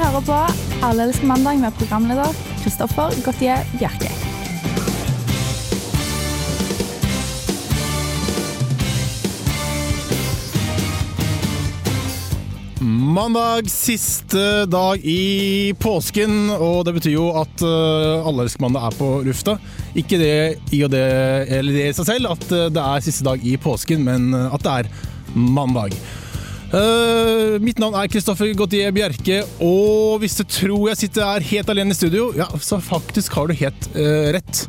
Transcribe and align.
hører 0.00 0.24
på 0.24 0.36
Alle 0.86 1.04
elsker 1.08 1.28
mandag 1.28 1.60
med 1.60 1.76
programleder 1.76 2.36
Kristoffer 2.62 3.12
Gautier 3.24 3.64
Bjerke. 3.76 4.08
Mandag, 12.80 13.68
siste 13.68 14.64
dag 14.70 15.02
i 15.04 15.74
påsken, 15.76 16.48
og 16.54 16.86
det 16.86 16.94
betyr 16.96 17.12
jo 17.18 17.26
at 17.36 17.64
uh, 17.66 18.24
Alle 18.24 18.48
mandag 18.62 18.88
er 18.88 18.96
på 18.96 19.10
lufta. 19.26 19.58
Ikke 19.92 20.16
det 20.20 20.32
i 20.72 20.80
og 20.86 20.94
det, 20.94 21.04
eller 21.58 21.76
det 21.76 21.90
i 21.90 21.98
seg 21.98 22.08
selv 22.14 22.32
at 22.32 22.48
uh, 22.54 22.70
det 22.72 22.86
er 22.86 23.04
siste 23.04 23.26
dag 23.26 23.44
i 23.44 23.58
påsken, 23.60 24.06
men 24.06 24.32
uh, 24.32 24.48
at 24.54 24.64
det 24.64 24.78
er 24.78 24.92
mandag. 25.36 25.98
Uh, 26.70 27.56
mitt 27.58 27.80
navn 27.82 27.96
er 27.98 28.06
Kristoffer 28.06 28.52
Gautier 28.54 28.92
Bjerke, 28.94 29.40
og 29.58 30.20
hvis 30.22 30.36
du 30.38 30.44
tror 30.46 30.84
jeg 30.92 31.00
sitter 31.00 31.26
her 31.26 31.46
helt 31.48 31.70
alene 31.72 31.90
i 31.90 31.98
studio, 31.98 32.28
ja, 32.38 32.46
så 32.62 32.78
faktisk 32.78 33.34
har 33.34 33.50
du 33.50 33.56
helt 33.58 33.88
uh, 33.96 34.30
rett. 34.36 34.60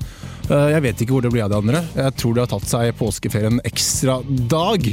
Uh, 0.49 0.71
jeg 0.73 0.81
vet 0.87 1.03
ikke 1.03 1.13
hvor 1.13 1.27
det 1.27 1.29
blir 1.35 1.45
av 1.45 1.51
de 1.53 1.59
andre. 1.59 1.83
Jeg 1.93 2.15
tror 2.17 2.33
de 2.33 2.41
har 2.41 2.49
tatt 2.49 2.65
seg 2.71 2.95
påskeferien 2.97 3.61
ekstra 3.69 4.17
dag. 4.49 4.89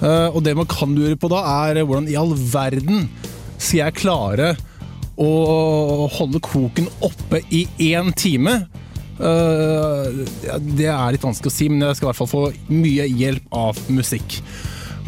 Og 0.00 0.38
det 0.40 0.54
man 0.56 0.64
kan 0.64 0.94
lure 0.96 1.12
på 1.20 1.28
da, 1.28 1.42
er 1.68 1.82
hvordan 1.84 2.06
i 2.08 2.14
all 2.16 2.30
verden 2.32 3.02
skal 3.60 3.82
jeg 3.82 3.96
klare 3.98 4.54
å 5.20 6.06
holde 6.16 6.40
koken 6.40 6.86
oppe 7.04 7.42
i 7.52 7.66
én 7.90 8.08
time? 8.16 8.54
Det 9.20 10.88
er 10.88 11.12
litt 11.12 11.26
vanskelig 11.28 11.52
å 11.52 11.56
si, 11.58 11.68
men 11.68 11.84
jeg 11.84 11.98
skal 11.98 12.06
i 12.06 12.10
hvert 12.14 12.20
fall 12.22 12.32
få 12.32 12.72
mye 12.72 13.10
hjelp 13.12 13.52
av 13.60 13.84
musikk. 13.92 14.40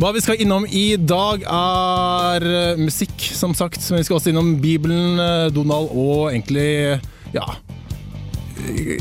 Hva 0.01 0.09
vi 0.15 0.23
skal 0.25 0.41
innom 0.41 0.65
i 0.73 0.95
dag, 0.97 1.43
er 1.45 2.47
uh, 2.49 2.81
musikk, 2.81 3.13
som 3.37 3.53
sagt. 3.57 3.83
Men 3.91 4.01
vi 4.01 4.07
skal 4.09 4.17
også 4.17 4.33
innom 4.33 4.55
Bibelen, 4.63 5.21
Donald 5.53 5.93
og 5.93 6.31
egentlig 6.33 6.97
ja, 7.35 7.45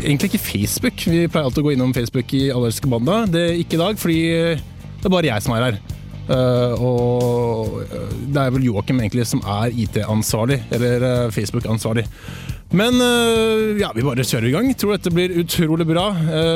egentlig 0.04 0.32
ikke 0.32 0.44
Facebook. 0.44 1.06
Vi 1.08 1.30
pleier 1.32 1.48
alltid 1.48 1.64
å 1.64 1.68
gå 1.70 1.74
innom 1.78 1.96
Facebook 1.96 2.36
i 2.36 2.50
Allerske 2.52 2.92
Banda. 2.92 3.24
Det 3.32 3.44
er 3.48 3.62
ikke 3.62 3.78
i 3.78 3.82
dag, 3.82 4.00
fordi 4.02 4.20
det 4.28 5.08
er 5.08 5.16
bare 5.16 5.32
jeg 5.32 5.46
som 5.46 5.56
er 5.56 5.68
her. 5.70 5.82
Uh, 6.32 6.84
og 6.84 7.80
det 8.32 8.44
er 8.44 8.52
vel 8.56 8.68
Joakim 8.68 9.00
egentlig 9.02 9.26
som 9.32 9.44
er 9.48 9.72
IT-ansvarlig, 9.72 10.60
eller 10.76 11.32
Facebook-ansvarlig. 11.32 12.06
Men 12.72 12.96
ja, 13.76 13.90
vi 13.92 14.04
bare 14.06 14.24
kjører 14.24 14.48
i 14.48 14.54
gang. 14.54 14.70
Tror 14.80 14.96
dette 14.96 15.12
blir 15.12 15.34
utrolig 15.42 15.84
bra. 15.90 16.06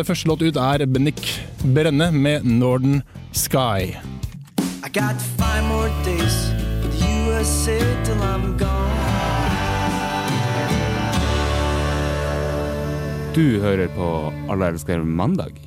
første 0.08 0.30
låt 0.32 0.46
ut 0.48 0.60
er 0.64 0.86
Bennik 0.88 1.20
Brenne 1.76 2.08
med 2.16 2.48
'Northern 2.48 3.02
Sky'. 3.36 3.98
I 4.86 4.90
got 4.90 5.18
five 5.42 5.64
more 5.66 5.90
days 6.06 6.36
with 6.84 6.94
USA 7.02 7.78
till 8.06 8.22
I'm 8.22 8.54
gone. 8.54 9.02
Du 13.34 13.60
hører 13.62 13.88
på 13.88 14.10
Alle 14.52 14.68
elsker 14.70 15.02
mandag. 15.02 15.58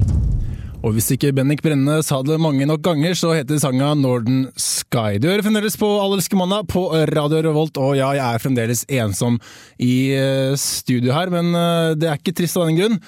Og 0.87 0.95
hvis 0.95 1.11
ikke 1.17 1.33
Bennik 1.35 1.65
Brenne 1.67 1.97
sa 2.07 2.21
det 2.23 2.39
mange 2.39 2.69
nok 2.71 2.85
ganger, 2.87 3.17
så 3.19 3.33
heter 3.35 3.59
sanga 3.59 3.91
Northern 3.99 4.53
Sky. 4.55 5.19
Du 5.19 5.27
hører 5.27 5.43
fremdeles 5.43 5.75
på 5.81 5.89
Allelske 5.99 6.39
mandag 6.39 6.69
på 6.71 6.87
Radio 7.11 7.43
Revolt, 7.49 7.75
og 7.83 7.97
ja, 7.99 8.13
jeg 8.15 8.23
er 8.23 8.45
fremdeles 8.45 8.85
ensom 8.87 9.41
i 9.83 10.15
eh, 10.15 10.55
studio 10.55 11.11
her, 11.17 11.35
men 11.35 11.51
eh, 11.59 11.97
det 11.99 12.13
er 12.13 12.23
ikke 12.23 12.37
trist 12.39 12.61
av 12.61 12.71
den 12.71 12.79
grunn. 12.79 13.01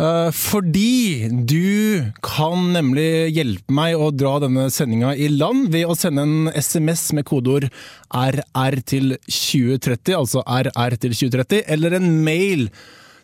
Eh, 0.00 0.30
fordi 0.32 1.28
du 1.28 2.12
kan 2.24 2.70
nemlig 2.72 3.34
hjelpe 3.36 3.74
meg 3.74 4.00
å 4.00 4.08
dra 4.14 4.38
denne 4.40 4.70
sendinga 4.72 5.12
i 5.12 5.28
land 5.28 5.68
ved 5.74 5.90
å 5.90 5.96
sende 5.98 6.24
en 6.24 6.48
SMS 6.54 7.10
med 7.18 7.26
kodeord 7.28 7.66
RR 8.08 8.78
til 8.88 9.18
2030, 9.26 10.14
altså 10.16 10.44
RR 10.46 10.96
til 11.02 11.18
2030, 11.18 11.66
eller 11.76 11.98
en 11.98 12.08
mail 12.24 12.64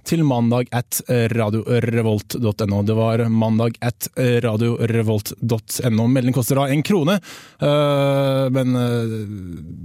til 0.06 0.20
mandag 0.22 0.68
at 0.76 1.00
radiorevolt.no. 1.32 2.82
Det 2.86 2.94
var 2.94 3.24
mandag 3.32 3.80
at 3.82 4.06
radiorevolt.no. 4.44 6.06
Melding 6.12 6.36
koster 6.36 6.60
da 6.60 6.68
en 6.70 6.84
krone, 6.86 7.16
men 8.54 8.76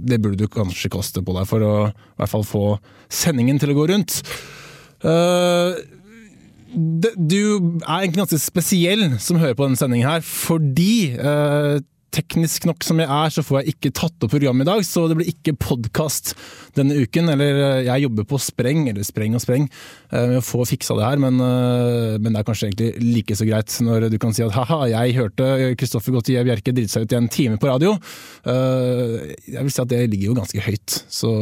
det 0.06 0.20
burde 0.22 0.44
du 0.44 0.46
kanskje 0.46 0.92
koste 0.94 1.24
på 1.26 1.34
deg 1.34 1.48
for 1.50 1.66
å 1.66 1.72
i 1.90 2.20
hvert 2.22 2.34
fall 2.36 2.46
få 2.46 2.62
sendingen 3.10 3.58
til 3.58 3.74
å 3.74 3.78
gå 3.80 3.88
rundt. 3.90 4.20
Du 6.72 7.40
er 7.82 8.02
egentlig 8.02 8.22
ganske 8.22 8.40
spesiell 8.40 9.06
som 9.20 9.40
hører 9.40 9.56
på 9.58 9.66
denne 9.66 9.80
sendingen 9.80 10.08
her, 10.08 10.22
fordi 10.24 11.12
teknisk 12.12 12.66
nok 12.68 12.84
som 12.84 13.00
jeg 13.00 13.08
er, 13.08 13.32
så 13.32 13.44
får 13.44 13.60
jeg 13.60 13.74
ikke 13.74 13.92
tatt 13.96 14.24
opp 14.24 14.32
programmet 14.34 14.66
i 14.66 14.68
dag, 14.68 14.84
så 14.84 15.06
det 15.08 15.16
blir 15.18 15.30
ikke 15.30 15.54
podkast 15.60 16.34
denne 16.76 16.96
uken. 17.00 17.30
Eller 17.32 17.82
jeg 17.86 18.04
jobber 18.04 18.26
på 18.28 18.40
spreng, 18.42 18.84
eller 18.90 19.06
spreng 19.06 19.36
og 19.38 19.44
spreng, 19.44 19.68
med 20.12 20.38
å 20.40 20.44
få 20.44 20.66
fiksa 20.68 20.96
det 20.98 21.06
her, 21.06 21.22
men, 21.22 21.40
men, 21.40 22.30
det 22.30 22.42
er 22.42 22.48
kanskje 22.48 22.70
egentlig 22.70 22.90
like 23.16 23.36
så 23.38 23.48
greit 23.48 23.76
når 23.84 24.08
du 24.12 24.18
kan 24.22 24.36
si 24.36 24.44
at 24.44 24.56
ha-ha, 24.56 24.82
jeg 24.92 25.16
hørte 25.18 25.50
Kristoffer 25.80 26.16
Gautier 26.16 26.48
Bjerke 26.48 26.74
drite 26.76 26.92
seg 26.92 27.06
ut 27.06 27.16
i 27.16 27.20
en 27.20 27.30
time 27.32 27.60
på 27.60 27.70
radio. 27.70 27.96
Jeg 28.44 29.60
vil 29.60 29.72
si 29.72 29.84
at 29.84 29.92
det 29.92 30.04
ligger 30.12 30.32
jo 30.32 30.40
ganske 30.42 30.66
høyt, 30.68 30.98
så, 31.12 31.32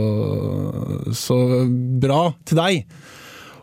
så 1.19 1.41
bra 2.03 2.29
til 2.47 2.63
deg 2.63 2.85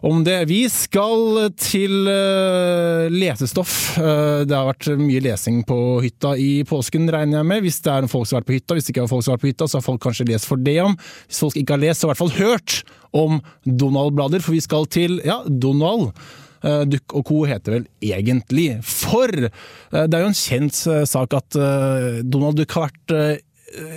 om 0.06 0.24
det. 0.24 0.46
Vi 0.50 0.64
skal 0.72 1.48
til 1.58 2.08
uh, 2.08 3.08
lesestoff. 3.12 3.74
Uh, 3.98 4.44
det 4.48 4.56
har 4.56 4.68
vært 4.70 4.90
mye 5.00 5.22
lesing 5.24 5.64
på 5.68 5.78
hytta 6.04 6.36
i 6.40 6.64
påsken, 6.68 7.08
regner 7.14 7.42
jeg 7.42 7.50
med. 7.52 7.64
Hvis 7.66 7.80
det 7.86 7.94
er 7.94 8.10
folk 8.12 8.30
som 8.30 8.38
har 8.38 8.44
vært 8.44 8.50
på 8.50 8.58
hytta. 8.58 8.78
Hvis 8.78 8.88
det 8.88 8.96
ikke 8.96 9.06
er 9.06 9.12
folk 9.12 9.26
som 9.26 9.34
har 9.34 9.40
vært 9.40 9.46
på 9.46 9.52
hytta, 9.54 9.70
så 9.70 9.80
har 9.80 9.88
folk 9.88 10.04
kanskje 10.06 10.28
lest 10.32 10.50
for 10.50 10.62
det 10.62 10.78
om. 10.84 10.98
Hvis 11.28 11.44
folk 11.46 11.62
ikke 11.62 11.78
har 11.78 11.84
lest, 11.86 12.02
så 12.02 12.08
har 12.08 12.12
i 12.12 12.16
hvert 12.16 12.24
fall 12.26 12.36
hørt 12.38 12.82
om 13.18 13.40
Donald-blader, 13.66 14.44
for 14.44 14.58
vi 14.58 14.64
skal 14.66 14.90
til 14.94 15.22
ja, 15.26 15.42
Donald. 15.48 16.12
Uh, 16.66 16.84
Duck 16.90 17.14
og 17.18 17.28
co. 17.30 17.44
heter 17.50 17.78
vel 17.78 17.88
egentlig. 18.02 18.70
For 18.86 19.32
det 19.32 20.06
er 20.08 20.24
jo 20.24 20.32
en 20.32 20.38
kjent 20.38 20.84
sak 21.08 21.36
at 21.38 21.58
Donald 22.26 22.58
Duck 22.58 22.74
har 22.78 22.90
vært 22.90 23.44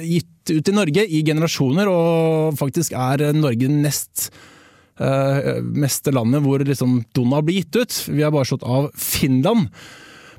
gitt 0.04 0.50
ut 0.50 0.68
i 0.68 0.74
Norge 0.74 1.04
i 1.06 1.20
generasjoner, 1.24 1.88
og 1.88 2.56
faktisk 2.58 2.96
er 2.98 3.30
Norge 3.36 3.68
nest 3.70 4.28
uh, 5.00 5.58
meste 5.76 6.12
landet 6.14 6.44
hvor 6.44 6.62
liksom 6.64 7.00
Donald 7.16 7.48
blir 7.48 7.62
gitt 7.62 7.80
ut. 7.80 7.98
Vi 8.10 8.22
har 8.24 8.32
bare 8.34 8.48
slått 8.48 8.66
av 8.66 8.90
Finland. 8.94 9.70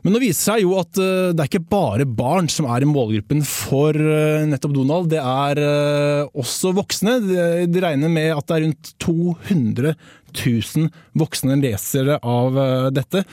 Men 0.02 0.16
nå 0.16 0.22
viser 0.24 0.56
seg 0.56 0.64
jo 0.64 0.76
at 0.82 0.98
uh, 0.98 1.30
det 1.34 1.44
er 1.44 1.50
ikke 1.50 1.72
bare 1.72 2.08
barn 2.08 2.50
som 2.52 2.68
er 2.72 2.86
i 2.86 2.90
målgruppen 2.90 3.44
for 3.48 3.98
uh, 3.98 4.42
nettopp 4.50 4.76
Donald. 4.78 5.12
Det 5.14 5.22
er 5.22 5.62
også 6.32 6.74
voksne. 6.78 7.20
De, 7.26 7.82
regner 7.84 8.12
med 8.12 8.34
at 8.36 8.48
det 8.50 8.58
er 8.58 8.68
rundt 8.68 8.94
200 9.02 9.96
000 10.32 10.92
voksne 11.20 11.58
lesere 11.62 12.22
av 12.22 12.56
dette 12.96 13.26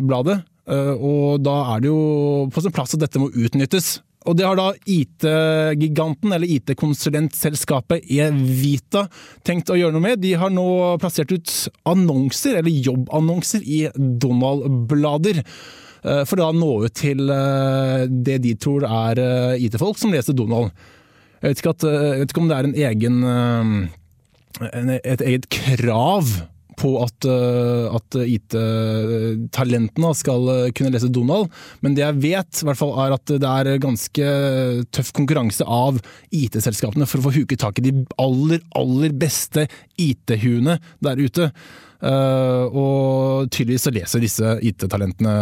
bladet. 0.00 0.38
og 0.70 1.42
da 1.44 1.56
er 1.74 1.82
det 1.82 1.90
jo 1.90 2.46
på 2.50 2.62
sin 2.64 2.72
plass 2.72 2.94
at 2.96 3.02
dette 3.02 3.20
må 3.20 3.28
utnyttes. 3.28 3.98
Og 4.28 4.36
det 4.36 4.44
har 4.44 4.58
da 4.58 4.68
IT-giganten, 4.84 6.34
eller 6.36 6.50
IT-konsulentselskapet 6.58 8.04
Evita, 8.12 9.06
tenkt 9.46 9.72
å 9.72 9.78
gjøre 9.78 9.96
noe 9.96 10.04
med. 10.10 10.20
De 10.20 10.34
har 10.36 10.52
nå 10.52 10.66
plassert 11.00 11.32
ut 11.32 11.52
annonser, 11.88 12.58
eller 12.60 12.84
jobbannonser, 12.90 13.64
i 13.64 13.86
Donald-blader. 13.96 15.40
Eh, 16.04 16.22
for 16.28 16.40
da 16.40 16.50
å 16.50 16.56
nå 16.56 16.72
ut 16.86 16.96
til 16.96 17.32
eh, 17.32 18.04
det 18.08 18.40
de 18.44 18.54
tror 18.60 18.84
er 18.88 19.20
eh, 19.20 19.64
IT-folk 19.66 20.00
som 20.00 20.12
leser 20.12 20.36
Donald. 20.36 20.72
Jeg 21.40 21.56
vet, 21.56 21.64
ikke 22.28 22.42
om 22.42 22.50
det 22.50 22.56
er 22.58 22.66
en 22.68 22.80
egen 22.84 23.22
et 25.00 25.22
eget 25.24 25.46
krav 25.48 26.28
på 26.80 26.94
at, 27.02 27.26
eh, 27.28 27.86
at 27.96 28.16
IT-talentene 28.22 30.12
skal 30.16 30.48
eh, 30.54 30.70
kunne 30.76 30.92
lese 30.94 31.10
Donald, 31.12 31.50
men 31.84 31.96
det 31.96 32.04
jeg 32.04 32.20
vet, 32.24 32.62
hvert 32.66 32.80
fall 32.80 32.94
er 33.04 33.16
at 33.16 33.34
det 33.42 33.50
er 33.50 33.82
ganske 33.82 34.30
tøff 34.94 35.12
konkurranse 35.16 35.66
av 35.66 36.00
IT-selskapene 36.34 37.08
for 37.08 37.20
å 37.20 37.28
få 37.28 37.36
huket 37.40 37.62
tak 37.64 37.80
i 37.80 37.86
de 37.90 37.94
aller, 38.20 38.64
aller 38.78 39.14
beste 39.16 39.66
IT-huene 40.00 40.78
der 41.04 41.20
ute. 41.20 41.50
Uh, 42.00 42.64
og 42.72 43.50
tydeligvis 43.52 43.82
så 43.84 43.90
leser 43.92 44.22
disse 44.24 44.54
IT-talentene 44.64 45.34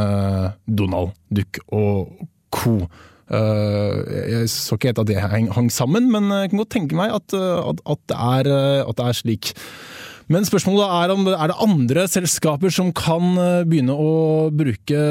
Donald, 0.66 1.14
Duck 1.30 1.60
og 1.70 2.26
co. 2.50 2.80
Jeg 3.28 4.48
så 4.50 4.74
ikke 4.74 4.88
helt 4.88 5.02
at 5.04 5.10
det 5.10 5.20
hang, 5.20 5.68
sammen, 5.70 6.08
men 6.10 6.32
jeg 6.32 6.50
kan 6.50 6.62
godt 6.64 6.72
tenke 6.74 6.98
meg 6.98 7.12
at, 7.14 7.36
at, 7.36 7.82
at, 7.84 8.02
det, 8.08 8.16
er, 8.16 8.50
at 8.88 8.98
det 8.98 9.06
er 9.06 9.18
slik. 9.20 9.52
Men 10.28 10.46
spørsmålet 10.48 10.94
er 10.98 11.12
om 11.14 11.28
er 11.32 11.50
det 11.50 11.58
andre 11.64 12.06
selskaper 12.10 12.72
som 12.74 12.90
kan 12.96 13.30
eh, 13.40 13.66
begynne 13.68 13.96
å 13.96 14.48
bruke 14.54 15.02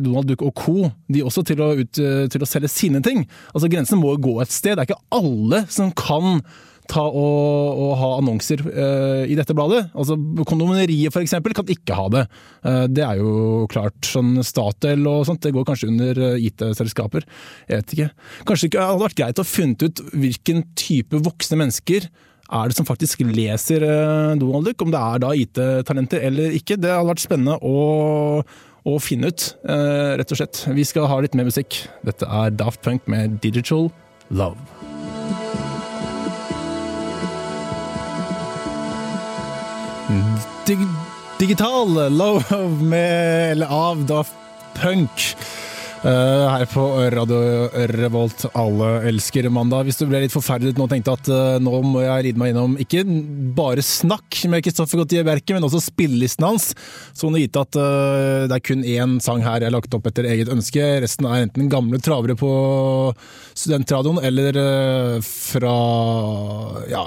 Donald 0.00 0.30
Duck 0.30 0.44
og 0.46 0.54
co. 0.60 0.76
de 1.08 1.24
også 1.24 1.44
til 1.46 1.60
å, 1.64 1.72
ut, 1.76 1.92
til 2.32 2.44
å 2.44 2.48
selge 2.48 2.72
sine 2.72 3.02
ting. 3.04 3.26
Altså 3.52 3.68
Grensen 3.72 4.00
må 4.00 4.14
jo 4.14 4.24
gå 4.28 4.38
et 4.42 4.54
sted. 4.54 4.78
Det 4.78 4.86
er 4.86 4.92
ikke 4.92 5.18
alle 5.20 5.64
som 5.72 5.92
kan 5.96 6.40
ta 6.90 7.04
og, 7.08 7.80
og 7.80 7.92
ha 8.00 8.10
annonser 8.18 8.62
uh, 8.66 9.24
i 9.28 9.36
dette 9.38 9.56
bladet. 9.56 9.86
Altså 9.96 10.16
Kondomeriet 10.46 11.16
eksempel 11.20 11.56
kan 11.56 11.70
ikke 11.70 11.96
ha 11.96 12.06
det. 12.12 12.24
Uh, 12.66 12.84
det 12.90 13.04
er 13.06 13.20
jo 13.20 13.64
klart. 13.72 13.96
Sånn 14.04 14.36
Statoil 14.44 15.06
og 15.08 15.24
sånt, 15.28 15.42
det 15.44 15.54
går 15.54 15.66
kanskje 15.68 15.90
under 15.92 16.20
eh, 16.30 16.46
IT-selskaper. 16.50 17.26
Jeg 17.70 17.80
vet 17.80 17.96
ikke. 17.96 18.10
Kanskje 18.48 18.70
ikke 18.70 18.86
hadde 18.90 19.04
vært 19.04 19.18
greit 19.20 19.40
å 19.40 19.48
funnet 19.48 19.86
ut 19.86 20.04
hvilken 20.12 20.64
type 20.78 21.20
voksne 21.24 21.60
mennesker 21.62 22.08
er 22.52 22.68
det 22.68 22.76
som 22.76 22.86
faktisk 22.86 23.22
leser 23.24 23.84
eh, 23.86 24.36
Donald 24.40 24.68
Duck, 24.68 24.82
om 24.84 24.92
det 24.92 25.00
er 25.00 25.22
da 25.22 25.32
IT-talenter 25.32 26.24
eller 26.28 26.56
ikke. 26.58 26.76
Det 26.80 26.92
hadde 26.92 27.08
vært 27.08 27.24
spennende 27.24 27.56
å, 27.64 28.42
å 28.84 28.96
finne 29.00 29.32
ut, 29.32 29.46
eh, 29.64 30.14
rett 30.20 30.34
og 30.34 30.40
slett. 30.40 30.64
Vi 30.76 30.84
skal 30.88 31.08
ha 31.10 31.20
litt 31.24 31.36
mer 31.38 31.48
musikk. 31.48 31.84
Dette 32.04 32.28
er 32.28 32.54
Daft 32.54 32.82
Punk 32.84 33.08
med 33.08 33.40
Digital 33.44 33.90
Love. 34.30 34.58
Dig 40.64 40.80
digital 41.40 41.90
Love 42.12 42.60
med, 42.80 43.50
eller 43.56 43.72
av 43.72 44.04
Daft 44.08 44.36
Punk. 44.76 45.32
Uh, 46.04 46.50
her 46.52 46.66
på 46.68 46.82
Radio 47.14 47.38
Revolt. 47.88 48.42
Alle 48.52 48.88
elsker 49.08 49.46
mandag. 49.48 49.86
Hvis 49.88 49.96
du 49.96 50.04
ble 50.04 50.18
litt 50.20 50.34
forferdet 50.34 50.76
nå 50.76 50.84
og 50.84 50.90
tenkte 50.92 51.14
at 51.16 51.28
uh, 51.32 51.56
nå 51.64 51.78
må 51.80 52.02
jeg 52.04 52.26
ride 52.26 52.40
meg 52.42 52.50
innom 52.52 52.74
ikke 52.76 53.00
bare 53.56 53.80
snakk 53.80 54.42
med 54.52 54.60
Kristoffer 54.66 55.00
Gautier 55.00 55.24
Bjerke, 55.24 55.54
men 55.56 55.64
også 55.64 55.80
spillelisten 55.86 56.44
hans, 56.44 56.66
så 57.16 57.24
må 57.24 57.32
du 57.32 57.40
vite 57.40 57.62
at 57.64 57.78
uh, 57.80 58.44
det 58.50 58.58
er 58.58 58.64
kun 58.68 58.84
én 58.84 59.14
sang 59.24 59.40
her 59.46 59.64
jeg 59.64 59.70
har 59.70 59.76
lagt 59.78 59.96
opp 59.96 60.10
etter 60.10 60.28
eget 60.28 60.50
ønske. 60.52 60.84
Resten 61.06 61.24
er 61.24 61.46
enten 61.46 61.70
gamle 61.72 61.96
travere 62.04 62.36
på 62.36 62.50
studentradioen 63.56 64.20
eller 64.28 64.58
fra 65.24 65.76
ja, 66.90 67.04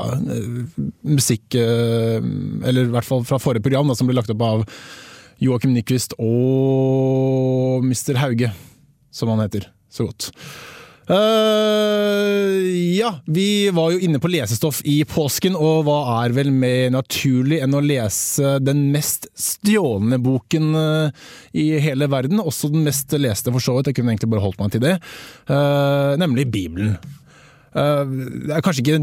musikk 1.05 1.57
Eller 1.59 2.87
i 2.87 2.93
hvert 2.95 3.05
fall 3.05 3.21
fra 3.29 3.37
forrige 3.41 3.67
program, 3.67 3.91
da, 3.91 3.97
som 3.99 4.09
ble 4.09 4.17
lagt 4.17 4.33
opp 4.33 4.41
av 4.47 4.65
Joakim 5.43 5.77
Nyquist 5.77 6.17
og 6.17 7.85
Mr. 7.85 8.17
Hauge 8.23 8.49
som 9.17 9.33
han 9.33 9.41
heter 9.45 9.69
så 9.89 10.05
godt. 10.07 10.29
Uh, 11.07 12.67
ja, 12.97 13.13
vi 13.25 13.69
var 13.71 13.93
jo 13.93 13.99
inne 14.03 14.19
på 14.19 14.27
lesestoff 14.27 14.81
i 14.83 14.97
påsken, 15.07 15.55
og 15.55 15.85
hva 15.87 15.99
er 16.17 16.33
vel 16.35 16.49
mer 16.51 16.89
naturlig 16.91 17.61
enn 17.63 17.77
å 17.77 17.83
lese 17.83 18.57
den 18.59 18.89
mest 18.91 19.29
stjålne 19.39 20.19
boken 20.19 20.73
uh, 20.75 21.29
i 21.55 21.69
hele 21.83 22.09
verden? 22.11 22.43
Også 22.43 22.67
den 22.73 22.83
mest 22.87 23.15
leste, 23.15 23.53
for 23.55 23.63
så 23.63 23.77
vidt. 23.77 23.93
Jeg 23.93 24.01
kunne 24.01 24.11
egentlig 24.15 24.33
bare 24.33 24.43
holdt 24.43 24.59
meg 24.59 24.73
til 24.75 24.83
det. 24.83 24.97
Uh, 25.47 26.19
nemlig 26.19 26.49
Bibelen. 26.51 26.97
det 27.77 28.51
er 28.55 28.63
kanskje 28.65 28.83
ikke 28.83 28.99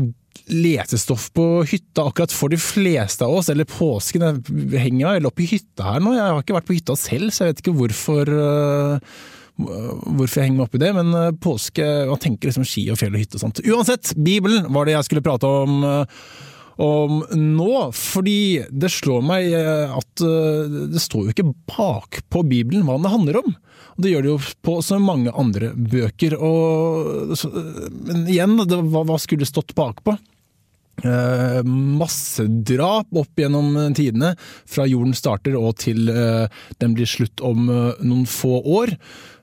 lesestoff 0.51 1.31
på 1.33 1.45
hytta 1.71 2.05
akkurat 2.09 2.33
for 2.35 2.53
de 2.53 2.59
fleste 2.61 3.25
av 3.25 3.39
oss, 3.39 3.49
eller 3.49 3.69
påsken. 3.71 4.43
Jeg 4.75 4.83
henger 4.91 5.17
vel 5.17 5.31
opp 5.31 5.41
i 5.41 5.49
hytta 5.49 5.95
her 5.95 6.05
nå. 6.05 6.13
Jeg 6.19 6.27
har 6.27 6.45
ikke 6.45 6.59
vært 6.59 6.69
på 6.69 6.77
hytta 6.77 6.99
selv, 7.01 7.33
så 7.33 7.47
jeg 7.47 7.55
vet 7.55 7.65
ikke 7.65 7.79
hvorfor 7.79 8.35
hvorfor 9.59 10.41
jeg 10.41 10.49
henger 10.49 10.59
meg 10.59 10.67
opp 10.67 10.75
i 10.75 10.83
det, 10.83 10.91
men 10.97 11.12
eh, 11.15 11.37
påske 11.43 11.85
Man 12.09 12.23
tenker 12.23 12.51
liksom 12.51 12.67
ski 12.67 12.89
og 12.91 12.99
fjell 13.01 13.15
og 13.15 13.23
hytte 13.23 13.39
og 13.39 13.45
sånt. 13.45 13.62
Uansett, 13.62 14.15
Bibelen 14.19 14.67
var 14.75 14.89
det 14.89 14.97
jeg 14.97 15.06
skulle 15.09 15.25
prate 15.25 15.47
om, 15.47 15.77
eh, 15.87 16.25
om 16.83 17.23
nå, 17.39 17.71
fordi 17.95 18.65
det 18.75 18.91
slår 18.91 19.23
meg 19.27 19.55
eh, 19.55 19.95
at 19.95 20.25
det 20.25 21.03
står 21.03 21.29
jo 21.29 21.35
ikke 21.37 21.53
bakpå 21.71 22.43
Bibelen 22.51 22.87
hva 22.89 22.99
det 22.99 23.15
handler 23.15 23.41
om. 23.45 23.55
Og 23.95 24.03
Det 24.03 24.11
gjør 24.11 24.25
det 24.27 24.33
jo 24.33 24.39
på 24.67 24.79
så 24.83 24.99
mange 24.99 25.31
andre 25.39 25.71
bøker. 25.71 26.35
Og, 26.35 27.35
men 28.11 28.25
igjen, 28.27 28.59
hva, 28.59 29.05
hva 29.06 29.19
skulle 29.23 29.47
stått 29.47 29.77
bakpå? 29.79 30.17
Uh, 31.02 31.61
massedrap 31.67 33.11
opp 33.19 33.41
gjennom 33.41 33.75
tidene, 33.99 34.35
fra 34.70 34.87
jorden 34.88 35.17
starter 35.17 35.56
og 35.58 35.75
til 35.82 36.06
uh, 36.08 36.46
den 36.81 36.94
blir 36.94 37.08
slutt 37.08 37.43
om 37.44 37.67
uh, 37.69 37.99
noen 38.00 38.29
få 38.31 38.61
år. 38.62 38.94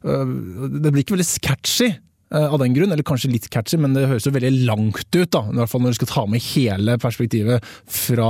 det 0.01 0.89
blir 0.89 1.03
ikke 1.03 1.13
veldig 1.13 1.43
catchy 1.45 1.91
av 2.31 2.55
den 2.61 2.73
grunn, 2.73 2.89
eller 2.93 3.05
kanskje 3.05 3.29
litt 3.29 3.49
catchy, 3.51 3.77
men 3.77 3.91
det 3.93 4.07
høres 4.07 4.23
jo 4.25 4.31
veldig 4.33 4.63
langt 4.65 5.03
ut, 5.11 5.27
da, 5.35 5.41
i 5.51 5.57
hvert 5.59 5.69
fall 5.69 5.83
når 5.83 5.93
du 5.93 5.97
skal 5.99 6.09
ta 6.09 6.23
med 6.31 6.41
hele 6.45 6.95
perspektivet 7.03 7.67
fra 7.91 8.29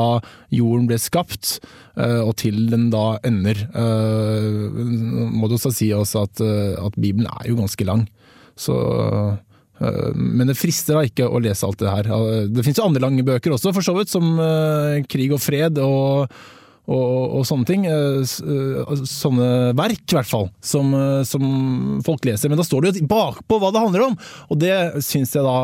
jorden 0.51 0.87
ble 0.89 0.97
skapt 0.99 1.51
og 2.01 2.33
til 2.41 2.65
den 2.73 2.89
da 2.91 3.21
ender. 3.29 3.61
må 5.31 5.47
du 5.47 5.55
også 5.55 5.71
si 5.77 5.91
også 5.93 6.25
at, 6.25 6.41
at 6.81 6.97
Bibelen 6.97 7.29
er 7.29 7.51
jo 7.51 7.59
ganske 7.61 7.87
lang. 7.87 8.07
Så 8.59 8.79
Eh, 9.31 9.50
men 9.81 10.49
det 10.49 10.57
frister 10.59 10.97
da 10.97 11.03
ikke 11.07 11.25
å 11.25 11.41
lese 11.41 11.65
alt 11.65 11.81
det 11.81 11.91
her. 11.91 12.09
Det 12.53 12.63
finnes 12.65 12.81
jo 12.81 12.87
andre 12.87 13.03
lange 13.03 13.25
bøker 13.25 13.55
også, 13.55 13.73
for 13.73 13.85
så 13.85 13.95
vidt, 13.97 14.11
som 14.13 14.35
eh, 14.41 15.01
Krig 15.09 15.33
og 15.33 15.41
fred 15.41 15.79
og, 15.81 16.33
og, 16.91 17.23
og 17.39 17.47
sånne 17.49 17.69
ting. 17.69 17.87
Eh, 17.89 18.99
sånne 19.09 19.71
verk, 19.77 20.03
i 20.05 20.19
hvert 20.19 20.29
fall, 20.29 20.51
som, 20.61 20.93
som, 21.27 21.47
folk 22.05 22.27
leser. 22.29 22.51
Men 22.51 22.61
da 22.61 22.67
står 22.67 22.85
det 22.85 22.93
jo 23.01 23.09
bakpå 23.09 23.57
hva 23.61 23.73
det 23.73 23.85
handler 23.87 24.05
om, 24.11 24.19
og 24.49 24.61
det 24.61 24.75
syns 25.05 25.33
jeg 25.37 25.47
da 25.47 25.57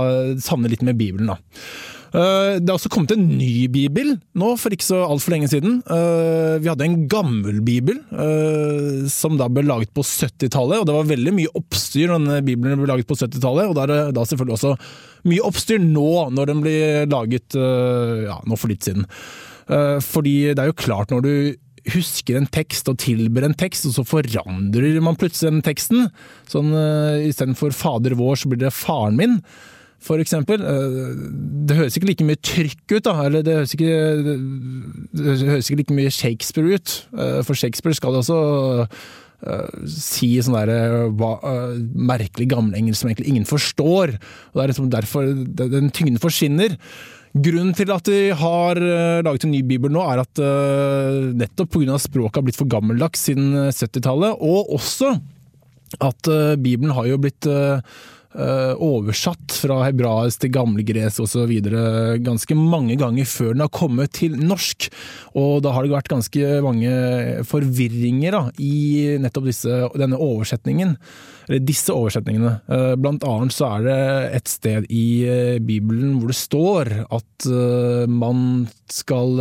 savner 0.43 0.73
litt 0.73 0.85
med 0.87 0.97
Bibelen. 0.97 1.35
da. 1.35 1.39
Eh, 2.15 2.57
det 2.61 2.69
har 2.69 2.77
også 2.77 2.91
kommet 2.93 3.11
en 3.15 3.25
ny 3.35 3.67
bibel 3.71 4.13
nå 4.37 4.53
for 4.59 4.73
ikke 4.73 4.85
så 4.85 5.01
altfor 5.05 5.33
lenge 5.33 5.49
siden. 5.51 5.81
Eh, 5.83 6.55
vi 6.63 6.69
hadde 6.71 6.87
en 6.87 7.01
gammel 7.11 7.59
bibel 7.65 7.99
eh, 8.15 9.03
som 9.11 9.35
da 9.39 9.49
ble 9.51 9.65
laget 9.67 9.91
på 9.95 10.05
70-tallet, 10.05 10.79
og 10.79 10.87
det 10.87 10.95
var 10.95 11.11
veldig 11.11 11.35
mye 11.35 11.53
oppstyr 11.59 12.13
når 12.13 12.23
denne 12.23 12.39
bibelen 12.47 12.81
ble 12.81 12.89
laget 12.93 13.09
på 13.09 13.19
70-tallet, 13.19 13.67
og 13.67 13.77
da 13.77 13.85
er 13.85 14.15
det 14.15 14.25
selvfølgelig 14.31 14.57
også 14.57 14.73
mye 15.27 15.45
oppstyr 15.49 15.83
nå 15.83 16.09
når 16.31 16.51
den 16.51 16.63
blir 16.63 17.07
laget 17.11 17.57
ja, 17.57 18.37
nå 18.47 18.55
for 18.55 18.71
litt 18.71 18.85
siden. 18.85 19.07
Fordi 19.67 20.35
det 20.55 20.61
er 20.63 20.69
jo 20.69 20.77
klart 20.79 21.11
når 21.11 21.25
du 21.25 21.33
husker 21.91 22.37
en 22.39 22.47
tekst 22.51 22.87
og 22.91 22.99
tilber 23.01 23.43
en 23.43 23.55
tekst, 23.57 23.89
og 23.89 23.97
så 23.97 24.05
forandrer 24.07 25.01
man 25.03 25.17
plutselig 25.19 25.51
den 25.51 25.65
teksten. 25.65 26.07
Sånn 26.47 26.71
Istedenfor 27.27 27.75
Fader 27.75 28.15
vår, 28.19 28.39
så 28.39 28.51
blir 28.51 28.61
det 28.63 28.75
Faren 28.75 29.19
min 29.19 29.41
for 30.07 30.23
eksempel. 30.23 30.63
Eh, 30.63 31.11
det 31.67 31.77
høres 31.77 31.97
ikke 31.97 32.11
like 32.11 32.27
mye 32.27 32.39
trykk 32.39 32.95
ut, 32.95 33.03
da. 33.07 33.15
Eller 33.27 33.45
det 33.45 33.59
høres 33.59 33.75
ikke, 33.75 33.97
det 35.17 35.27
høres 35.51 35.69
ikke 35.69 35.81
like 35.83 35.97
mye 35.97 36.13
Shakespeare 36.13 36.77
ut. 36.77 36.95
Eh, 37.17 37.41
for 37.47 37.59
Shakespeare 37.59 37.97
skal 37.97 38.19
også 38.21 38.39
uh, 38.87 39.67
si 39.91 40.31
sånn 40.41 40.57
der 40.57 40.71
uh, 41.11 41.75
merkelig 41.93 42.49
gammelengelsk 42.53 43.03
som 43.03 43.11
egentlig 43.11 43.35
ingen 43.35 43.47
forstår. 43.49 44.17
Og 44.17 44.57
Det 44.57 44.65
er 44.65 44.73
liksom 44.73 44.91
derfor 44.93 45.31
den 45.61 45.93
tyngden 45.93 46.23
forsvinner. 46.23 46.77
Grunnen 47.37 47.75
til 47.77 47.91
at 47.93 48.07
de 48.07 48.31
har 48.33 48.79
laget 49.21 49.43
en 49.45 49.51
ny 49.53 49.59
bibel 49.67 49.91
nå, 49.93 50.01
er 50.01 50.23
at 50.23 50.41
uh, 50.41 51.33
nettopp 51.37 51.75
pga. 51.75 51.99
språket 52.01 52.39
har 52.39 52.47
blitt 52.47 52.59
for 52.59 52.71
gammeldags 52.71 53.27
siden 53.27 53.51
70-tallet, 53.67 54.39
og 54.39 54.73
også 54.79 55.17
at 56.03 56.27
Bibelen 56.59 56.91
har 56.91 57.05
jo 57.07 57.15
blitt 57.21 57.45
Eh, 57.47 57.79
oversatt 58.37 59.55
fra 59.63 59.79
hebraisk 59.87 60.43
til 60.43 60.51
gammelgresk 60.53 61.23
osv. 61.23 61.53
ganske 62.23 62.57
mange 62.57 62.97
ganger 62.99 63.25
før 63.25 63.55
den 63.55 63.63
har 63.65 63.71
kommet 63.73 64.13
til 64.19 64.35
norsk. 64.37 64.89
Og 65.39 65.63
da 65.65 65.73
har 65.73 65.85
det 65.85 65.95
vært 65.95 66.11
ganske 66.11 66.51
mange 66.65 66.91
forvirringer 67.49 68.37
da, 68.37 68.43
i 68.61 69.17
nettopp 69.21 69.49
disse, 69.49 69.79
denne 69.97 70.19
oversetningen. 70.21 70.95
Eller 71.47 71.63
disse 71.63 71.95
oversetningene. 71.95 72.57
Eh, 72.67 72.93
blant 72.99 73.25
annet 73.25 73.55
så 73.55 73.71
er 73.77 73.87
det 73.87 73.99
et 74.41 74.51
sted 74.51 74.87
i 74.91 75.07
eh, 75.25 75.57
Bibelen 75.63 76.17
hvor 76.19 76.33
det 76.33 76.37
står 76.37 76.93
at 77.07 77.47
man 78.11 78.67
skal 78.91 79.37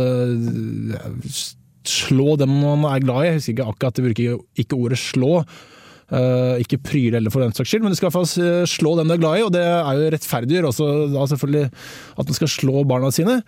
slå 1.87 2.35
dem 2.39 2.53
man 2.61 2.85
er 2.89 3.03
glad 3.03 3.23
i. 3.23 3.27
Jeg 3.29 3.39
husker 3.39 3.55
ikke 3.55 3.71
akkurat, 3.71 3.97
det 3.97 4.05
bruker 4.07 4.61
ikke 4.63 4.79
ordet 4.79 4.99
slå. 5.01 5.33
Uh, 6.07 6.55
ikke 6.63 6.79
pryle 6.79 7.17
heller, 7.17 7.33
for 7.33 7.43
den 7.43 7.51
saks 7.55 7.73
skyld, 7.73 7.83
men 7.83 7.91
du 7.91 7.97
skal 7.99 8.07
iallfall 8.07 8.29
fall 8.29 8.69
slå 8.71 8.93
dem 8.95 9.09
du 9.09 9.17
er 9.17 9.19
glad 9.19 9.41
i, 9.41 9.43
og 9.43 9.51
det 9.51 9.63
er 9.65 9.97
jo 9.97 10.13
rettferdiggjør 10.13 10.69
også 10.69 10.85
da 11.11 11.25
selvfølgelig 11.33 11.65
at 11.67 12.29
man 12.29 12.37
skal 12.37 12.53
slå 12.53 12.85
barna 12.87 13.11
sine. 13.11 13.41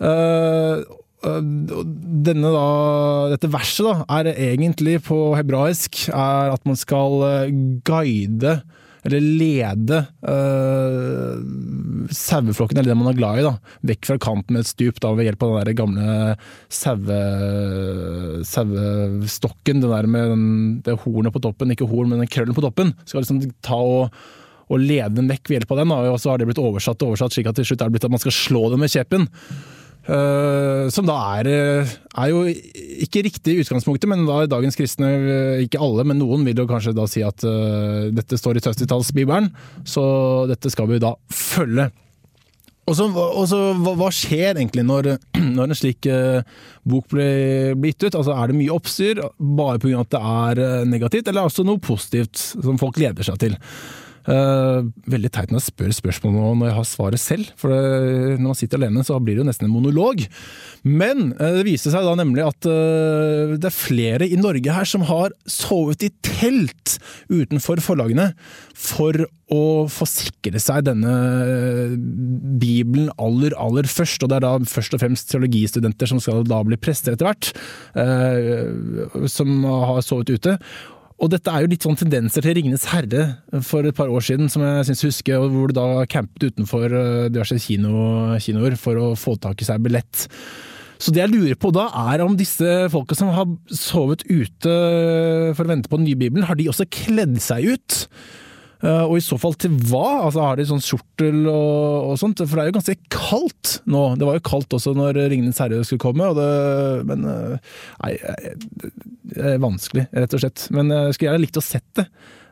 Uh, 0.00 0.80
denne 1.18 2.52
da, 2.54 2.66
dette 3.34 3.50
verset 3.50 3.88
da, 3.88 3.94
er 4.20 4.30
egentlig 4.32 5.00
på 5.08 5.18
hebraisk 5.34 6.04
er 6.14 6.54
at 6.54 6.64
man 6.68 6.78
skal 6.78 7.50
guide 7.84 8.60
eller 9.06 9.20
lede 9.22 10.00
uh, 10.26 11.38
saueflokken, 12.10 12.78
eller 12.78 12.90
det 12.92 12.98
man 12.98 13.10
er 13.12 13.18
glad 13.18 13.40
i, 13.40 13.46
da, 13.46 13.54
vekk 13.92 14.08
fra 14.10 14.18
kanten 14.22 14.56
med 14.56 14.64
et 14.64 14.70
stup 14.70 14.98
da, 15.02 15.12
ved 15.16 15.28
hjelp 15.28 15.44
av 15.44 15.52
den 15.54 15.68
der 15.68 15.78
gamle 15.78 16.06
sauestokken. 18.48 19.82
Den 19.84 19.92
der 19.92 20.10
med 20.10 20.24
den, 20.34 20.44
det 20.86 20.98
hornet 21.04 21.34
på 21.34 21.42
toppen, 21.44 21.72
ikke 21.74 21.88
horn, 21.90 22.10
men 22.10 22.22
den 22.24 22.32
krøllen 22.32 22.56
på 22.56 22.64
toppen. 22.64 22.94
Skal 23.04 23.22
liksom 23.22 23.42
ta 23.64 23.78
og, 23.78 24.04
og 24.68 24.82
lede 24.82 25.14
den 25.16 25.30
vekk 25.30 25.44
ved 25.46 25.60
hjelp 25.60 25.74
av 25.74 25.82
den. 25.82 25.94
Da, 25.94 25.98
og 26.12 26.20
så 26.22 26.32
har 26.32 26.40
det 26.40 26.48
blitt 26.50 26.62
oversatt 26.62 27.02
og 27.02 27.14
oversatt, 27.14 27.34
slik 27.36 27.50
at 27.50 27.58
til 27.60 27.68
slutt 27.70 27.82
er 27.82 27.90
det 27.90 27.98
blitt 27.98 28.08
at 28.08 28.14
man 28.14 28.24
skal 28.24 28.36
slå 28.36 28.62
den 28.72 28.82
med 28.82 28.92
kjeppen. 28.92 29.28
Uh, 30.08 30.88
som 30.88 31.04
da 31.04 31.18
er, 31.36 31.48
eh, 31.52 31.90
er, 32.16 32.30
jo 32.32 32.46
ikke 33.04 33.26
riktig 33.26 33.52
i 33.52 33.60
utgangspunktet, 33.60 34.08
men 34.08 34.24
da 34.24 34.38
er 34.40 34.48
dagens 34.48 34.78
kristne, 34.78 35.10
eh, 35.20 35.64
ikke 35.66 35.82
alle, 35.84 36.06
men 36.08 36.16
noen 36.16 36.46
vil 36.48 36.62
jo 36.62 36.68
kanskje 36.70 36.94
da 36.96 37.04
si 37.10 37.20
at 37.26 37.44
uh, 37.44 38.08
dette 38.16 38.38
står 38.40 38.56
i 38.56 38.64
70-tallsbibelen, 38.64 39.50
så 39.84 40.04
dette 40.48 40.72
skal 40.72 40.88
vi 40.88 41.02
da 41.04 41.12
følge. 41.28 41.90
Og 42.88 42.96
så, 42.96 43.04
og 43.12 43.44
så 43.50 43.58
hva, 43.76 43.92
hva 44.00 44.08
skjer 44.14 44.56
egentlig 44.56 44.84
når, 44.88 45.12
når 45.58 45.68
en 45.68 45.76
slik 45.76 46.08
uh, 46.08 46.40
bok 46.88 47.08
blir, 47.12 47.76
blir 47.76 47.92
gitt 47.92 48.08
ut? 48.08 48.18
Altså, 48.22 48.32
er 48.32 48.50
det 48.50 48.58
mye 48.58 48.74
oppstyr 48.74 49.22
bare 49.36 49.80
pga. 49.82 50.04
at 50.04 50.12
det 50.14 50.22
er 50.24 50.64
eh, 50.64 50.88
negativt, 50.88 51.28
eller 51.28 51.42
er 51.42 51.48
det 51.48 51.52
også 51.52 51.66
noe 51.68 51.82
positivt 51.84 52.40
som 52.54 52.80
folk 52.80 52.96
gleder 52.96 53.26
seg 53.26 53.40
til? 53.42 53.58
Eh, 54.28 54.78
veldig 55.08 55.30
teit 55.32 55.52
når 55.52 55.62
jeg 55.62 55.70
spør 55.70 55.94
spørsmål 55.96 56.34
nå 56.34 56.48
når 56.60 56.68
jeg 56.68 56.76
har 56.76 56.88
svaret 56.90 57.22
selv, 57.22 57.52
for 57.56 57.72
det, 57.72 58.36
når 58.36 58.50
man 58.50 58.58
sitter 58.58 58.80
alene 58.80 59.04
så 59.06 59.16
blir 59.22 59.38
det 59.38 59.44
jo 59.44 59.48
nesten 59.48 59.68
en 59.68 59.72
monolog. 59.72 60.26
Men 60.84 61.32
uh, 61.38 61.56
det 61.56 61.64
viser 61.66 61.94
seg 61.94 62.04
da 62.04 62.12
nemlig 62.18 62.44
at 62.44 62.68
uh, 62.68 63.56
det 63.56 63.70
er 63.70 63.74
flere 63.74 64.28
i 64.28 64.38
Norge 64.38 64.74
her 64.74 64.88
som 64.88 65.06
har 65.08 65.32
sovet 65.48 66.04
i 66.06 66.12
telt 66.24 66.98
utenfor 67.32 67.80
forlagene 67.84 68.30
for 68.78 69.16
å 69.48 69.62
få 69.90 70.06
sikre 70.08 70.60
seg 70.60 70.84
denne 70.86 71.14
bibelen 72.60 73.08
aller, 73.16 73.56
aller 73.58 73.88
først. 73.88 74.22
Og 74.22 74.30
det 74.30 74.38
er 74.38 74.44
da 74.44 74.52
først 74.68 74.94
og 74.94 75.02
fremst 75.02 75.32
teologistudenter 75.32 76.10
som 76.10 76.20
skal 76.22 76.44
da 76.48 76.60
bli 76.66 76.78
prester 76.80 77.16
etter 77.16 77.30
hvert, 77.30 77.50
eh, 77.98 79.26
som 79.30 79.64
har 79.64 80.04
sovet 80.04 80.36
ute. 80.36 80.58
Og 81.18 81.32
dette 81.32 81.50
er 81.50 81.64
jo 81.64 81.70
litt 81.72 81.82
sånn 81.82 81.98
tendenser 81.98 82.44
til 82.44 82.54
Ringenes 82.54 82.86
herre 82.92 83.24
for 83.66 83.86
et 83.88 83.96
par 83.98 84.10
år 84.12 84.22
siden, 84.22 84.50
som 84.52 84.62
jeg 84.62 84.86
syns 84.86 85.04
husker, 85.08 85.42
hvor 85.50 85.70
du 85.70 85.74
da 85.74 86.06
campet 86.10 86.52
utenfor 86.52 86.94
eh, 86.94 87.28
diverse 87.34 87.58
kino, 87.64 88.36
kinoer 88.42 88.78
for 88.78 89.00
å 89.02 89.12
få 89.18 89.34
tak 89.42 89.58
i 89.58 89.66
seg 89.66 89.82
billett. 89.82 90.28
Så 90.98 91.14
det 91.14 91.24
jeg 91.24 91.32
lurer 91.32 91.58
på 91.58 91.70
da, 91.74 91.88
er 92.10 92.22
om 92.22 92.36
disse 92.38 92.86
folka 92.92 93.18
som 93.18 93.30
har 93.34 93.50
sovet 93.70 94.24
ute 94.30 94.74
for 95.54 95.66
å 95.66 95.70
vente 95.70 95.90
på 95.90 95.98
den 95.98 96.06
nye 96.06 96.18
bibelen, 96.18 96.46
har 96.46 96.58
de 96.58 96.70
også 96.70 96.86
kledd 96.90 97.38
seg 97.42 97.66
ut? 97.74 97.98
Eh, 98.78 99.04
og 99.04 99.16
i 99.18 99.24
så 99.24 99.34
fall 99.40 99.56
til 99.58 99.74
hva? 99.90 100.28
Altså 100.28 100.44
Har 100.44 100.58
de 100.58 100.66
sånn 100.68 100.82
skjortel 100.82 101.42
og, 101.50 102.12
og, 102.12 102.14
sånt? 102.20 102.42
For 102.44 102.54
det 102.54 102.64
er 102.64 102.70
jo 102.70 102.76
ganske 102.78 102.96
kaldt 103.10 103.78
nå. 103.90 104.02
Det 104.18 104.28
var 104.28 104.38
jo 104.38 104.46
kaldt 104.46 104.76
også 104.78 104.94
når 104.96 105.18
Ringenes 105.32 105.58
herre 105.62 105.82
skulle 105.86 106.02
komme, 106.02 106.30
det, 106.38 106.50
men 107.08 107.26
eh, 107.26 107.78
Nei, 108.04 108.12
det 109.28 109.54
er 109.54 109.62
vanskelig, 109.62 110.08
rett 110.14 110.34
og 110.36 110.44
slett. 110.44 110.68
Men 110.74 110.92
jeg 110.94 111.16
skulle 111.16 111.32
gjerne 111.32 111.44
likt 111.46 111.58
å 111.58 111.64
sett 111.64 111.88
det. 111.98 112.06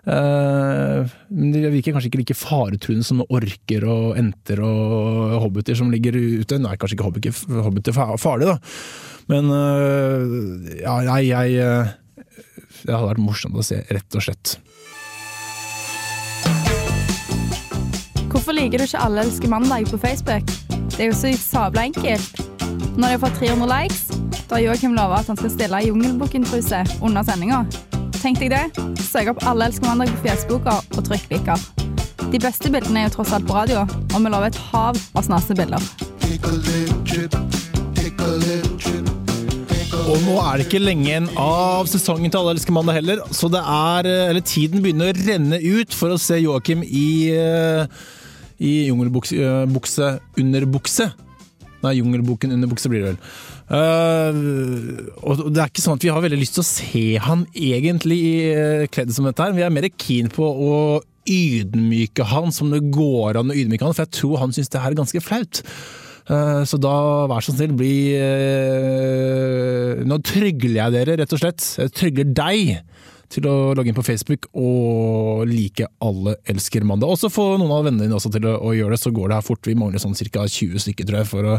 Men 0.06 1.48
de 1.50 1.62
virker 1.72 1.96
kanskje 1.96 2.10
ikke 2.12 2.20
like 2.20 2.36
faretruende 2.38 3.06
som 3.06 3.24
orker 3.24 3.86
og 3.90 4.18
enter 4.20 4.60
og 4.62 5.38
hobbiter 5.42 5.78
som 5.78 5.90
ligger 5.90 6.14
ute. 6.14 6.60
Nei, 6.62 6.76
kanskje 6.78 6.98
ikke 6.98 7.08
hobbiter, 7.08 7.40
hobbiter 7.64 7.96
farlig, 8.22 8.52
da. 8.52 8.58
Men 9.32 9.50
ja, 10.78 11.00
jeg, 11.08 11.32
jeg 11.32 12.76
Det 12.84 12.94
hadde 12.94 13.08
vært 13.08 13.24
morsomt 13.24 13.58
å 13.58 13.66
se, 13.66 13.80
rett 13.90 14.20
og 14.20 14.26
slett. 14.28 14.58
Hvorfor 18.46 18.62
liker 18.62 18.78
du 18.78 18.84
ikke 18.84 18.98
Alle 19.02 19.22
elsker 19.26 19.50
mandag 19.50 19.88
på 19.90 19.98
Facebook? 19.98 20.50
Det 20.92 21.00
er 21.00 21.08
jo 21.08 21.14
så 21.18 21.32
sabla 21.34 21.82
enkelt. 21.88 22.36
Når 22.94 23.02
de 23.02 23.08
har 23.10 23.18
fått 23.18 23.40
300 23.40 23.66
likes, 23.72 24.04
da 24.46 24.54
har 24.54 24.60
Joakim 24.62 24.92
lova 24.94 25.16
at 25.18 25.26
han 25.26 25.38
skal 25.40 25.50
stille 25.50 25.80
Jungelbukken-truse 25.82 26.84
under 27.02 27.24
sendinga. 27.26 27.64
Tenk 28.20 28.38
deg 28.38 28.52
det. 28.54 28.84
Søk 29.02 29.32
opp 29.32 29.42
Alle 29.50 29.66
elsker 29.66 29.88
mandag 29.88 30.12
på 30.14 30.28
Fjesboka 30.28 30.76
og 30.78 31.02
trykk 31.08 31.26
liker. 31.32 31.64
De 32.30 32.38
beste 32.38 32.70
bildene 32.70 33.02
er 33.02 33.08
jo 33.08 33.16
tross 33.16 33.32
alt 33.34 33.48
på 33.48 33.56
radio, 33.56 33.82
og 33.82 34.14
vi 34.14 34.30
lover 34.30 34.46
et 34.52 34.60
hav 34.68 34.94
av 34.94 35.26
snasebilder. 35.26 35.82
Og 40.06 40.20
nå 40.22 40.36
er 40.38 40.52
det 40.54 40.68
ikke 40.68 40.84
lenge 40.86 41.08
igjen 41.08 41.32
av 41.34 41.90
sesongen 41.90 42.30
til 42.30 42.44
Alle 42.44 42.54
elsker 42.54 42.78
mandag 42.78 43.00
heller, 43.00 43.26
så 43.34 43.50
det 43.50 43.64
er 43.66 44.12
Eller 44.28 44.46
tiden 44.54 44.86
begynner 44.86 45.10
å 45.10 45.18
renne 45.18 45.58
ut 45.58 45.98
for 45.98 46.14
å 46.14 46.20
se 46.28 46.38
Joakim 46.44 46.86
i 46.86 47.08
i 48.62 48.88
jungelbukse 48.88 50.10
under 50.40 50.66
bukse. 50.70 51.10
Nei, 51.84 51.98
Jungelboken 51.98 52.54
under 52.54 52.70
bukse 52.70 52.90
blir 52.90 53.04
det 53.04 53.10
vel. 53.12 53.18
Uh, 53.66 55.10
og 55.26 55.48
det 55.52 55.60
er 55.60 55.70
ikke 55.70 55.82
sånn 55.82 55.98
at 55.98 56.06
vi 56.06 56.12
har 56.14 56.22
veldig 56.22 56.38
lyst 56.40 56.56
til 56.56 56.62
å 56.62 56.68
se 56.68 57.04
han 57.22 57.44
egentlig 57.52 58.22
uh, 58.54 58.86
kledd 58.92 59.12
som 59.14 59.28
dette 59.28 59.44
her. 59.44 59.54
Vi 59.56 59.66
er 59.66 59.74
mer 59.74 59.88
keen 59.92 60.30
på 60.32 60.46
å 60.46 60.72
ydmyke 61.26 62.26
han 62.30 62.54
som 62.54 62.70
det 62.72 62.84
går 62.94 63.40
an 63.40 63.52
å 63.52 63.56
ydmyke 63.58 63.86
han, 63.86 63.94
for 63.96 64.06
jeg 64.06 64.14
tror 64.20 64.42
han 64.44 64.54
syns 64.54 64.70
det 64.72 64.82
her 64.82 64.94
er 64.94 65.00
ganske 65.02 65.22
flaut. 65.24 65.62
Så 66.26 66.78
da, 66.82 66.92
vær 67.30 67.44
så 67.46 67.52
snill, 67.54 67.70
bli 67.78 68.18
Nå 70.10 70.16
trygler 70.26 70.80
jeg 70.80 70.94
dere, 70.96 71.14
rett 71.20 71.34
og 71.36 71.38
slett. 71.38 71.62
Jeg 71.78 71.92
trygler 71.94 72.32
deg 72.34 72.80
til 73.32 73.46
å 73.50 73.54
logge 73.76 73.90
inn 73.90 73.98
på 73.98 74.04
Facebook 74.06 74.48
og 74.56 75.46
like 75.50 75.88
Alle 76.04 76.36
elsker 76.48 76.84
mandag. 76.86 77.12
Også 77.12 77.32
få 77.32 77.54
noen 77.60 77.72
av 77.74 77.86
vennene 77.86 78.08
dine 78.08 78.20
til 78.20 78.50
å, 78.50 78.58
å, 78.60 78.74
gjøre 78.76 78.96
det, 78.96 79.02
så 79.02 79.14
går 79.14 79.30
det 79.30 79.38
her 79.40 79.46
fort. 79.46 79.66
Vi 79.66 79.78
mangler 79.78 80.02
sånn 80.02 80.16
ca. 80.16 80.44
20 80.46 80.82
stykker, 80.84 81.08
tror 81.08 81.22
jeg, 81.22 81.30
for 81.30 81.54
å 81.54 81.56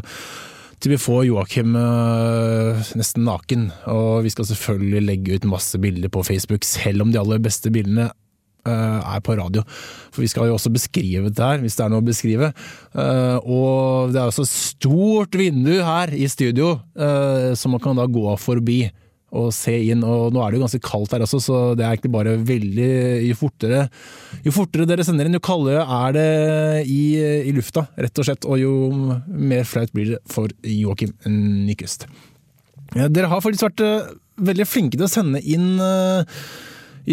til 0.77 0.93
vi 0.93 0.99
får 1.01 1.23
Joakim 1.25 1.73
øh, 1.73 2.89
nesten 2.99 3.25
naken. 3.25 3.67
Og 3.89 4.21
vi 4.27 4.33
skal 4.33 4.45
selvfølgelig 4.51 5.07
legge 5.07 5.37
ut 5.37 5.49
masse 5.49 5.79
bilder 5.81 6.11
på 6.13 6.21
Facebook, 6.25 6.67
selv 6.67 7.05
om 7.05 7.13
de 7.13 7.17
aller 7.17 7.41
beste 7.41 7.71
bildene 7.73 8.11
øh, 8.11 8.99
er 8.99 9.23
på 9.25 9.39
radio. 9.39 9.63
For 10.13 10.21
vi 10.21 10.29
skal 10.29 10.51
jo 10.51 10.57
også 10.59 10.69
beskrive 10.75 11.31
det 11.31 11.41
her, 11.41 11.63
hvis 11.63 11.79
det 11.79 11.85
er 11.85 11.93
noe 11.93 12.03
å 12.03 12.07
beskrive. 12.07 12.51
Uh, 12.93 13.41
og 13.41 14.13
det 14.13 14.21
er 14.21 14.29
også 14.29 14.45
stort 14.49 15.33
vindu 15.39 15.79
her 15.81 16.13
i 16.13 16.29
studio, 16.29 16.75
som 17.57 17.73
man 17.73 17.81
kan 17.81 17.97
da 17.97 18.05
gå 18.05 18.37
forbi 18.41 18.83
og 19.35 19.49
se 19.55 19.73
inn. 19.89 20.03
Og 20.05 20.31
nå 20.33 20.41
er 20.41 20.51
det 20.51 20.59
jo 20.59 20.63
ganske 20.65 20.83
kaldt 20.85 21.15
her 21.15 21.25
også, 21.25 21.41
så 21.43 21.57
det 21.77 21.85
er 21.85 21.95
egentlig 21.95 22.13
bare 22.13 22.37
veldig 22.47 22.91
Jo 23.27 23.35
fortere, 23.39 23.87
jo 24.45 24.53
fortere 24.55 24.87
dere 24.89 25.05
sender 25.07 25.27
inn, 25.27 25.35
jo 25.37 25.43
kaldere 25.43 25.83
er 25.83 26.15
det 26.15 26.29
i, 26.91 27.01
i, 27.49 27.51
lufta, 27.55 27.87
rett 27.97 28.21
og 28.21 28.29
slett. 28.29 28.47
Og 28.47 28.61
jo 28.61 28.73
mer 29.27 29.67
flaut 29.67 29.91
blir 29.95 30.15
det 30.15 30.21
for 30.31 30.53
Joakim 30.63 31.13
Nyquist. 31.27 32.07
Dere 32.95 33.27
har 33.27 33.43
faktisk 33.43 33.67
vært 33.67 33.83
uh, 33.83 34.15
veldig 34.47 34.67
flinke 34.69 34.97
til 34.97 35.07
å 35.07 35.11
sende 35.11 35.43
inn 35.43 35.75
uh, 35.81 36.23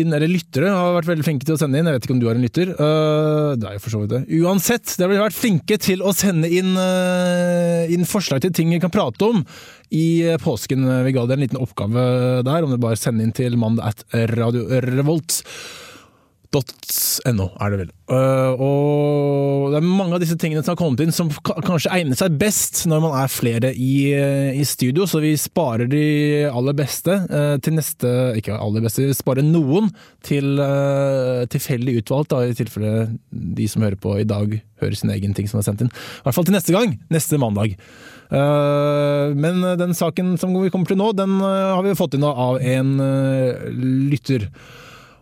inn, 0.01 0.13
eller 0.15 0.31
lyttere 0.31 0.73
har 0.73 0.97
vært 0.97 1.11
veldig 1.13 1.27
flinke 1.27 1.47
til 1.47 1.57
å 1.57 1.61
sende 1.61 1.79
inn. 1.81 1.89
Jeg 1.89 1.99
vet 1.99 2.09
ikke 2.09 2.17
om 2.17 2.23
du 2.23 2.27
har 2.29 2.39
en 2.39 2.45
lytter. 2.45 2.73
Uh, 2.79 3.55
det 3.61 3.69
er 3.69 3.77
jo 3.77 3.85
for 3.85 3.95
så 3.95 4.03
vidt 4.03 4.15
det. 4.15 4.23
Uansett, 4.41 4.97
dere 4.99 5.17
har 5.19 5.29
vært 5.29 5.39
flinke 5.39 5.79
til 5.83 6.05
å 6.05 6.15
sende 6.17 6.51
inn, 6.51 6.75
uh, 6.79 7.85
inn, 7.93 8.09
forslag 8.09 8.43
til 8.45 8.55
ting 8.57 8.75
vi 8.75 8.83
kan 8.83 8.93
prate 8.95 9.31
om 9.31 9.45
i 9.95 10.07
påsken. 10.43 10.87
Vi 11.07 11.15
ga 11.15 11.27
dere 11.29 11.39
en 11.39 11.47
liten 11.47 11.63
oppgave 11.63 12.05
der, 12.47 12.67
om 12.67 12.73
dere 12.73 12.83
bare 12.83 12.99
sender 12.99 13.27
inn 13.27 13.35
til 13.37 13.59
mandag 13.61 13.95
at 13.95 14.31
Radio 14.35 14.67
Revolt. 14.89 15.43
.no 16.55 17.47
er 17.61 17.73
det 17.73 17.79
vel. 17.81 17.91
Uh, 18.05 18.53
og 18.61 19.73
det 19.73 19.79
er 19.81 19.87
mange 19.87 20.17
av 20.17 20.21
disse 20.23 20.37
tingene 20.39 20.63
som 20.63 20.75
har 20.75 20.79
kommet 20.79 21.01
inn 21.03 21.15
som 21.15 21.31
kanskje 21.65 21.93
egner 21.95 22.19
seg 22.19 22.37
best 22.41 22.83
når 22.91 23.01
man 23.01 23.17
er 23.23 23.33
flere 23.33 23.73
i, 23.73 24.13
i 24.55 24.65
studio, 24.69 25.09
så 25.09 25.23
vi 25.25 25.33
sparer 25.41 25.89
de 25.91 26.05
aller 26.51 26.77
beste 26.77 27.17
uh, 27.31 27.57
til 27.65 27.79
neste 27.79 28.13
Ikke 28.39 28.59
aller 28.59 28.85
beste, 28.85 29.07
vi 29.09 29.17
sparer 29.17 29.47
noen 29.47 29.91
til 30.25 30.55
tilfeldig 31.51 31.99
utvalgt, 32.01 32.33
da, 32.33 32.45
i 32.45 32.57
tilfelle 32.57 32.93
de 33.31 33.67
som 33.71 33.85
hører 33.85 33.99
på 34.01 34.15
i 34.21 34.27
dag, 34.29 34.55
hører 34.83 34.97
sin 34.99 35.13
egen 35.15 35.35
ting 35.37 35.49
som 35.51 35.61
er 35.61 35.67
sendt 35.67 35.85
inn. 35.85 35.91
I 35.91 36.25
hvert 36.27 36.37
fall 36.37 36.47
til 36.49 36.57
neste 36.57 36.75
gang, 36.75 36.95
neste 37.13 37.39
mandag. 37.41 37.75
Men 38.31 39.61
den 39.81 39.93
saken 39.97 40.35
som 40.41 40.55
vi 40.57 40.73
kommer 40.73 40.89
til 40.89 40.99
nå, 41.01 41.11
den 41.17 41.37
har 41.45 41.85
vi 41.85 41.97
fått 41.99 42.17
inn 42.17 42.25
av 42.27 42.59
en 42.63 42.97
lytter. 44.11 44.49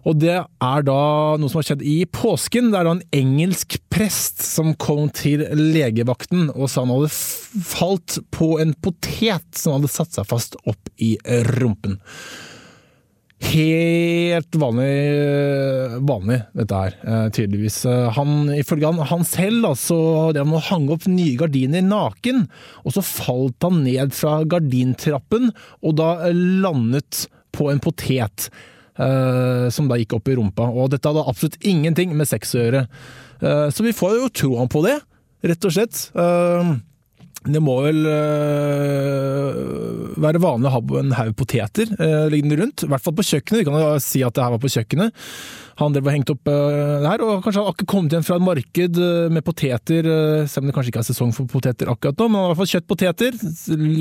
Og 0.09 0.19
det 0.19 0.35
er 0.35 0.87
da 0.87 1.01
noe 1.39 1.51
som 1.51 1.61
har 1.61 1.69
skjedd 1.69 1.83
i 1.87 2.03
påsken. 2.11 2.73
Det 2.73 2.79
er 2.81 2.89
da 2.89 2.95
en 2.97 3.05
engelsk 3.15 3.79
prest 3.93 4.43
som 4.43 4.73
kom 4.75 5.11
til 5.15 5.45
legevakten 5.55 6.49
og 6.53 6.71
sa 6.71 6.83
han 6.83 6.95
hadde 6.95 7.13
falt 7.73 8.19
på 8.35 8.57
en 8.63 8.75
potet 8.83 9.47
som 9.59 9.77
hadde 9.77 9.93
satt 9.93 10.17
seg 10.17 10.27
fast 10.31 10.59
opp 10.67 10.91
i 11.03 11.15
rumpen. 11.55 12.01
Helt 13.43 14.55
vanlig, 14.55 14.91
vanlig 16.07 16.39
dette 16.55 16.79
her, 16.79 16.95
eh, 17.03 17.25
tydeligvis. 17.35 17.81
Han, 18.15 18.47
ifølge 18.55 18.87
han, 18.87 19.03
han 19.11 19.25
selv, 19.27 19.67
altså, 19.73 19.97
det 20.35 20.45
med 20.47 20.61
å 20.61 20.67
hange 20.69 20.95
opp 20.95 21.09
nye 21.11 21.35
gardiner 21.41 21.83
naken, 21.83 22.47
og 22.87 22.95
så 22.95 23.03
falt 23.03 23.67
han 23.67 23.83
ned 23.83 24.15
fra 24.15 24.39
gardintrappen 24.47 25.51
og 25.83 25.97
da 25.99 26.31
landet 26.31 27.27
på 27.53 27.67
en 27.73 27.83
potet. 27.83 28.49
Uh, 28.93 29.71
som 29.73 29.87
da 29.89 29.97
gikk 29.97 30.19
opp 30.19 30.27
i 30.29 30.37
rumpa. 30.37 30.67
Og 30.69 30.91
dette 30.93 31.09
hadde 31.09 31.25
absolutt 31.25 31.57
ingenting 31.65 32.13
med 32.17 32.29
sex 32.29 32.53
å 32.53 32.61
gjøre. 32.61 32.83
Uh, 33.41 33.69
så 33.73 33.87
vi 33.87 33.95
får 33.97 34.19
jo 34.19 34.33
troen 34.43 34.69
på 34.73 34.83
det, 34.85 34.99
rett 35.49 35.69
og 35.69 35.73
slett. 35.73 36.03
Uh, 36.13 36.77
det 37.49 37.63
må 37.65 37.79
vel 37.83 38.05
være 40.23 40.43
vanlig 40.43 40.69
å 40.69 40.75
ha 40.77 40.83
en 41.01 41.17
haug 41.19 41.35
poteter 41.39 41.91
liggende 42.31 42.61
rundt, 42.61 42.85
i 42.87 42.91
hvert 42.93 43.03
fall 43.03 43.17
på 43.19 43.27
kjøkkenet. 43.27 43.63
Vi 43.63 43.67
kan 43.67 43.81
jo 43.81 43.91
si 44.03 44.23
at 44.23 44.37
det 44.37 44.45
her 44.45 44.55
var 44.55 44.63
på 44.63 44.71
kjøkkenet. 44.71 45.27
Han 45.81 45.95
drev 45.95 46.05
og 46.05 46.13
hengte 46.13 46.35
opp 46.35 46.51
uh, 46.53 47.01
her, 47.07 47.23
og 47.25 47.41
kanskje 47.43 47.63
han 47.63 47.71
akkurat 47.71 47.89
kommet 47.89 48.13
igjen 48.13 48.27
fra 48.27 48.37
et 48.37 48.45
marked 48.45 48.99
med 49.33 49.45
poteter, 49.47 50.09
selv 50.51 50.63
om 50.63 50.69
det 50.69 50.75
kanskje 50.77 50.93
ikke 50.93 51.01
er 51.01 51.09
sesong 51.09 51.33
for 51.35 51.49
poteter 51.51 51.91
akkurat 51.91 52.21
nå, 52.21 52.29
men 52.29 52.39
han 52.39 52.45
har 52.45 52.51
i 52.51 52.53
hvert 52.53 52.61
fall 52.61 52.73
kjøpt 52.75 52.91
poteter, 52.93 53.39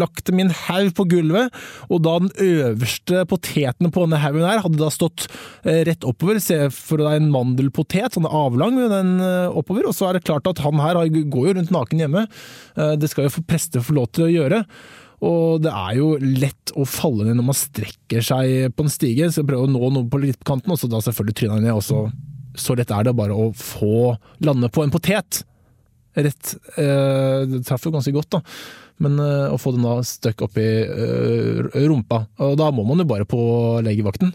lagt 0.01 0.24
dem 0.27 0.41
i 0.41 0.45
en 0.45 0.53
haug 0.65 0.91
på 0.98 1.07
gulvet, 1.15 1.62
og 1.88 2.03
da 2.05 2.17
den 2.25 2.33
øverste 2.43 3.24
poteten 3.31 3.93
på 3.93 4.03
denne 4.03 4.19
haugen 4.21 4.45
her 4.45 4.62
hadde 4.65 4.81
da 4.81 4.91
stått 4.93 5.25
rett 5.63 6.05
oppover, 6.07 6.41
se 6.43 6.60
for 6.75 7.01
deg 7.01 7.21
en 7.21 7.31
mandelpotet, 7.33 8.17
sånn 8.17 8.27
avlang, 8.27 8.77
den 8.91 9.15
oppover, 9.24 9.88
og 9.88 9.95
så 9.95 10.10
er 10.10 10.19
det 10.19 10.25
klart 10.27 10.51
at 10.51 10.62
han 10.65 10.81
her 10.83 11.00
går 11.07 11.50
jo 11.50 11.55
rundt 11.55 11.74
naken 11.74 12.03
hjemme, 12.03 12.25
det 12.75 13.10
skal 13.10 13.29
jo 13.29 13.30
prester 13.47 13.83
få 13.85 13.95
lov 13.95 14.09
til 14.11 14.27
å 14.27 14.31
gjøre. 14.31 14.61
Og 15.21 15.61
det 15.61 15.71
er 15.71 15.95
jo 16.00 16.09
lett 16.19 16.73
å 16.73 16.85
falle 16.89 17.27
ned 17.27 17.38
når 17.38 17.47
man 17.51 17.57
strekker 17.57 18.25
seg 18.25 18.73
på 18.73 18.85
en 18.85 18.91
stige. 18.91 19.29
Så 19.33 19.45
prøve 19.47 19.67
å 19.67 19.71
nå 19.71 19.93
noe 19.93 20.09
på 20.09 20.21
kanten, 20.47 20.73
og 20.73 20.81
så 20.81 20.89
da 20.89 21.01
selvfølgelig 21.05 21.38
tryna 21.38 21.61
ned. 21.61 21.73
Og 21.77 21.85
så, 21.85 22.03
så 22.57 22.75
lett 22.77 22.93
er 22.93 23.05
det 23.07 23.17
bare 23.17 23.38
å 23.38 23.51
få 23.57 24.15
lande 24.43 24.71
på 24.73 24.83
en 24.83 24.93
potet. 24.93 25.43
Rett 26.17 26.55
eh, 26.75 27.45
Det 27.47 27.61
traff 27.63 27.85
jo 27.88 27.93
ganske 27.93 28.11
godt, 28.15 28.33
da 28.35 28.41
men 29.01 29.17
uh, 29.20 29.51
å 29.51 29.60
få 29.62 29.74
den 29.75 29.86
da 29.86 29.98
støkk 30.05 30.46
opp 30.46 30.60
i 30.62 30.67
uh, 30.86 31.62
rumpa. 31.89 32.24
Og 32.46 32.55
da 32.60 32.70
må 32.74 32.86
man 32.88 33.01
jo 33.01 33.08
bare 33.10 33.27
på 33.29 33.41
legevakten. 33.86 34.34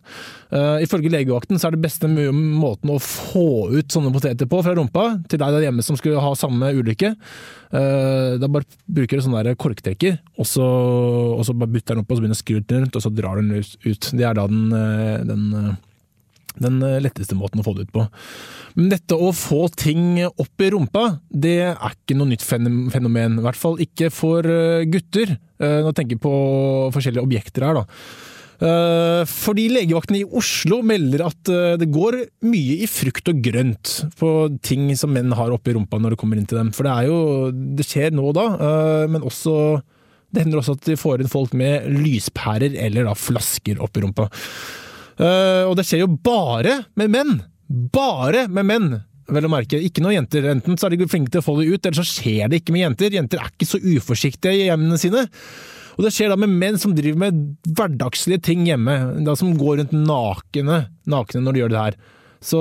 Uh, 0.51 0.83
ifølge 0.85 1.13
legevakten 1.13 1.61
så 1.61 1.69
er 1.69 1.77
det 1.77 1.85
beste 1.85 2.11
måten 2.11 2.93
å 2.93 2.99
få 3.03 3.69
ut 3.73 3.93
sånne 3.93 4.13
poteter 4.15 4.51
på 4.51 4.63
fra 4.67 4.75
rumpa, 4.77 5.07
til 5.31 5.43
deg 5.43 5.57
der 5.57 5.69
hjemme 5.69 5.87
som 5.87 5.99
skulle 5.99 6.23
ha 6.23 6.35
samme 6.39 6.73
ulykke. 6.77 7.15
da 7.71 8.49
bare 8.49 8.65
bruker 8.87 9.19
du 9.19 9.25
sånn 9.25 9.35
der 9.37 9.57
korktrekker, 9.59 10.21
og 10.39 10.47
så, 10.49 10.67
og 11.37 11.43
så 11.47 11.55
bare 11.55 11.73
butter 11.73 11.95
den 11.95 12.05
opp 12.05 12.13
og 12.13 12.19
så 12.19 12.25
begynner 12.25 12.39
å 12.39 12.43
skru 12.43 12.61
den 12.61 12.85
rundt, 12.85 12.97
og 12.97 13.05
så 13.05 13.13
drar 13.13 13.41
den 13.41 13.59
ut. 13.59 14.11
Det 14.13 14.25
er 14.25 14.39
da 14.39 14.47
den, 14.51 14.71
den 15.27 15.77
den 16.63 16.81
letteste 17.03 17.37
måten 17.39 17.63
å 17.63 17.67
få 17.67 17.77
det 17.77 17.89
ut 17.89 17.95
på. 17.95 18.07
Men 18.77 18.93
dette 18.93 19.17
å 19.17 19.33
få 19.33 19.67
ting 19.73 20.21
opp 20.27 20.63
i 20.63 20.71
rumpa, 20.73 21.07
det 21.33 21.59
er 21.71 21.95
ikke 21.95 22.17
noe 22.19 22.29
nytt 22.29 22.45
fenomen. 22.45 23.39
I 23.41 23.45
hvert 23.47 23.59
fall 23.59 23.81
ikke 23.81 24.11
for 24.13 24.45
eh, 24.45 24.85
gutter. 24.93 25.33
Eh, 25.57 25.79
nå 25.85 25.93
tenker 25.97 26.19
jeg 26.19 26.25
på 26.25 26.33
forskjellige 26.93 27.25
objekter 27.25 27.65
her, 27.65 27.81
da. 27.81 27.87
Eh, 28.57 29.23
fordi 29.29 29.67
legevaktene 29.73 30.21
i 30.21 30.29
Oslo 30.29 30.83
melder 30.85 31.25
at 31.25 31.53
det 31.81 31.89
går 31.93 32.21
mye 32.49 32.79
i 32.85 32.89
frukt 32.89 33.33
og 33.33 33.43
grønt 33.45 33.97
på 34.21 34.33
ting 34.65 34.91
som 34.97 35.13
menn 35.17 35.33
har 35.37 35.53
oppi 35.57 35.77
rumpa 35.77 36.01
når 36.01 36.15
det 36.15 36.21
kommer 36.21 36.41
inn 36.41 36.49
til 36.49 36.61
dem. 36.61 36.73
For 36.77 36.85
det 36.85 36.95
er 36.95 37.09
jo 37.09 37.21
Det 37.81 37.89
skjer 37.89 38.17
nå 38.17 38.29
og 38.29 38.37
da, 38.37 38.49
men 39.09 39.25
også 39.25 39.79
Det 40.33 40.43
hender 40.45 40.61
også 40.61 40.77
at 40.77 40.89
de 40.89 41.01
får 41.01 41.23
inn 41.25 41.33
folk 41.33 41.57
med 41.57 41.89
lyspærer 41.97 42.77
eller 42.85 43.09
da 43.09 43.17
flasker 43.17 43.81
oppi 43.81 44.05
rumpa. 44.05 44.29
Og 45.17 45.75
det 45.79 45.87
skjer 45.89 46.05
jo 46.05 46.13
bare 46.21 46.83
med 46.99 47.13
menn! 47.13 47.37
Bare 47.67 48.47
med 48.53 48.69
menn! 48.69 48.91
vel 49.33 49.47
å 49.49 49.51
merke. 49.51 49.81
Ikke 49.83 50.03
noen 50.05 50.21
jenter. 50.21 50.47
Enten 50.53 50.79
så 50.79 50.89
er 50.89 50.97
de 50.97 51.09
flinke 51.11 51.33
til 51.33 51.43
å 51.43 51.47
få 51.47 51.57
det 51.61 51.71
ut, 51.71 51.81
eller 51.81 51.99
så 51.99 52.07
skjer 52.07 52.51
det 52.51 52.61
ikke 52.61 52.75
med 52.75 52.85
jenter. 52.85 53.17
Jenter 53.17 53.43
er 53.43 53.51
ikke 53.53 53.69
så 53.69 53.81
uforsiktige 53.83 54.55
i 54.55 54.69
hjemmene 54.69 54.99
sine. 55.01 55.27
Og 55.97 56.05
det 56.05 56.13
skjer 56.13 56.31
da 56.31 56.37
med 56.39 56.53
menn 56.53 56.77
som 56.81 56.93
driver 56.97 57.23
med 57.25 57.41
hverdagslige 57.67 58.45
ting 58.51 58.67
hjemme, 58.69 58.97
da 59.27 59.37
som 59.39 59.55
går 59.57 59.81
rundt 59.81 59.97
nakne, 59.97 60.83
nakne 61.09 61.43
når 61.43 61.57
de 61.57 61.63
gjør 61.63 61.73
det 61.73 61.85
her. 61.85 62.01
Så 62.47 62.61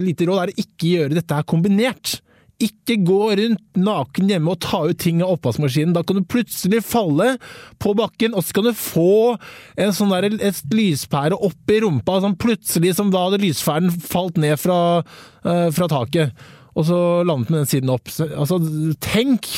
lite 0.00 0.28
råd 0.28 0.44
er 0.44 0.52
å 0.52 0.62
ikke 0.62 0.92
gjøre 0.92 1.18
dette 1.18 1.40
her 1.40 1.48
kombinert. 1.50 2.20
Ikke 2.62 2.96
gå 3.02 3.20
rundt 3.40 3.78
naken 3.78 4.28
hjemme 4.30 4.52
og 4.52 4.60
ta 4.62 4.84
ut 4.86 5.00
ting 5.02 5.22
av 5.24 5.34
oppvaskmaskinen. 5.34 5.94
Da 5.96 6.04
kan 6.06 6.20
du 6.20 6.28
plutselig 6.30 6.84
falle 6.86 7.34
på 7.82 7.94
bakken, 7.98 8.36
og 8.36 8.46
så 8.46 8.58
kan 8.58 8.68
du 8.68 8.74
få 8.78 9.34
en 9.80 9.94
sånn 9.96 10.14
der, 10.14 10.28
et 10.38 10.60
lyspære 10.70 11.34
opp 11.34 11.74
i 11.74 11.80
rumpa, 11.82 12.20
sånn 12.22 12.38
plutselig 12.38 12.94
som 12.98 13.10
da 13.14 13.26
hadde 13.26 13.42
lyspæren 13.42 13.90
falt 13.90 14.38
ned 14.40 14.60
fra, 14.62 14.78
uh, 15.02 15.68
fra 15.74 15.90
taket. 15.90 16.46
Og 16.74 16.86
så 16.88 16.98
landet 17.26 17.50
med 17.50 17.64
den 17.64 17.70
siden 17.70 17.94
opp. 17.94 18.10
Altså, 18.34 18.60
tenk 19.02 19.50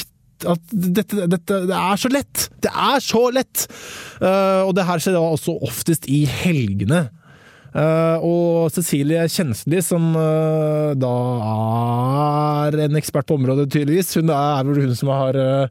at 0.45 0.73
dette, 0.73 1.29
dette, 1.33 1.61
det 1.69 1.77
er 1.77 2.01
så 2.01 2.11
lett! 2.13 2.49
Det 2.65 2.73
er 2.73 3.05
så 3.05 3.23
lett! 3.33 3.69
Uh, 4.21 4.67
og 4.67 4.75
det 4.77 4.85
her 4.89 5.01
skjer 5.01 5.17
da 5.17 5.23
også 5.25 5.57
oftest 5.65 6.09
i 6.13 6.25
helgene. 6.29 7.07
Uh, 7.77 8.17
og 8.25 8.71
Cecilie 8.73 9.27
Kjensli, 9.29 9.83
som 9.85 10.15
uh, 10.17 10.95
da 10.97 11.13
er 12.71 12.79
en 12.87 12.97
ekspert 12.97 13.29
på 13.29 13.37
området, 13.37 13.69
tydeligvis, 13.75 14.15
hun 14.17 14.33
er 14.33 14.65
vel 14.65 14.87
hun 14.87 14.95
som 14.97 15.13
har 15.13 15.37
uh, 15.37 15.67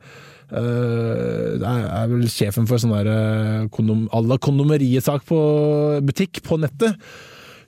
er 0.54 2.12
vel 2.12 2.28
sjefen 2.30 2.70
for 2.70 2.78
sånn 2.78 2.94
der 2.94 3.70
kondom, 3.74 4.06
à 4.14 4.22
la 4.22 4.38
kondomeriet-sak 4.38 5.26
på 5.26 5.40
butikk 6.06 6.44
på 6.46 6.60
nettet. 6.62 6.94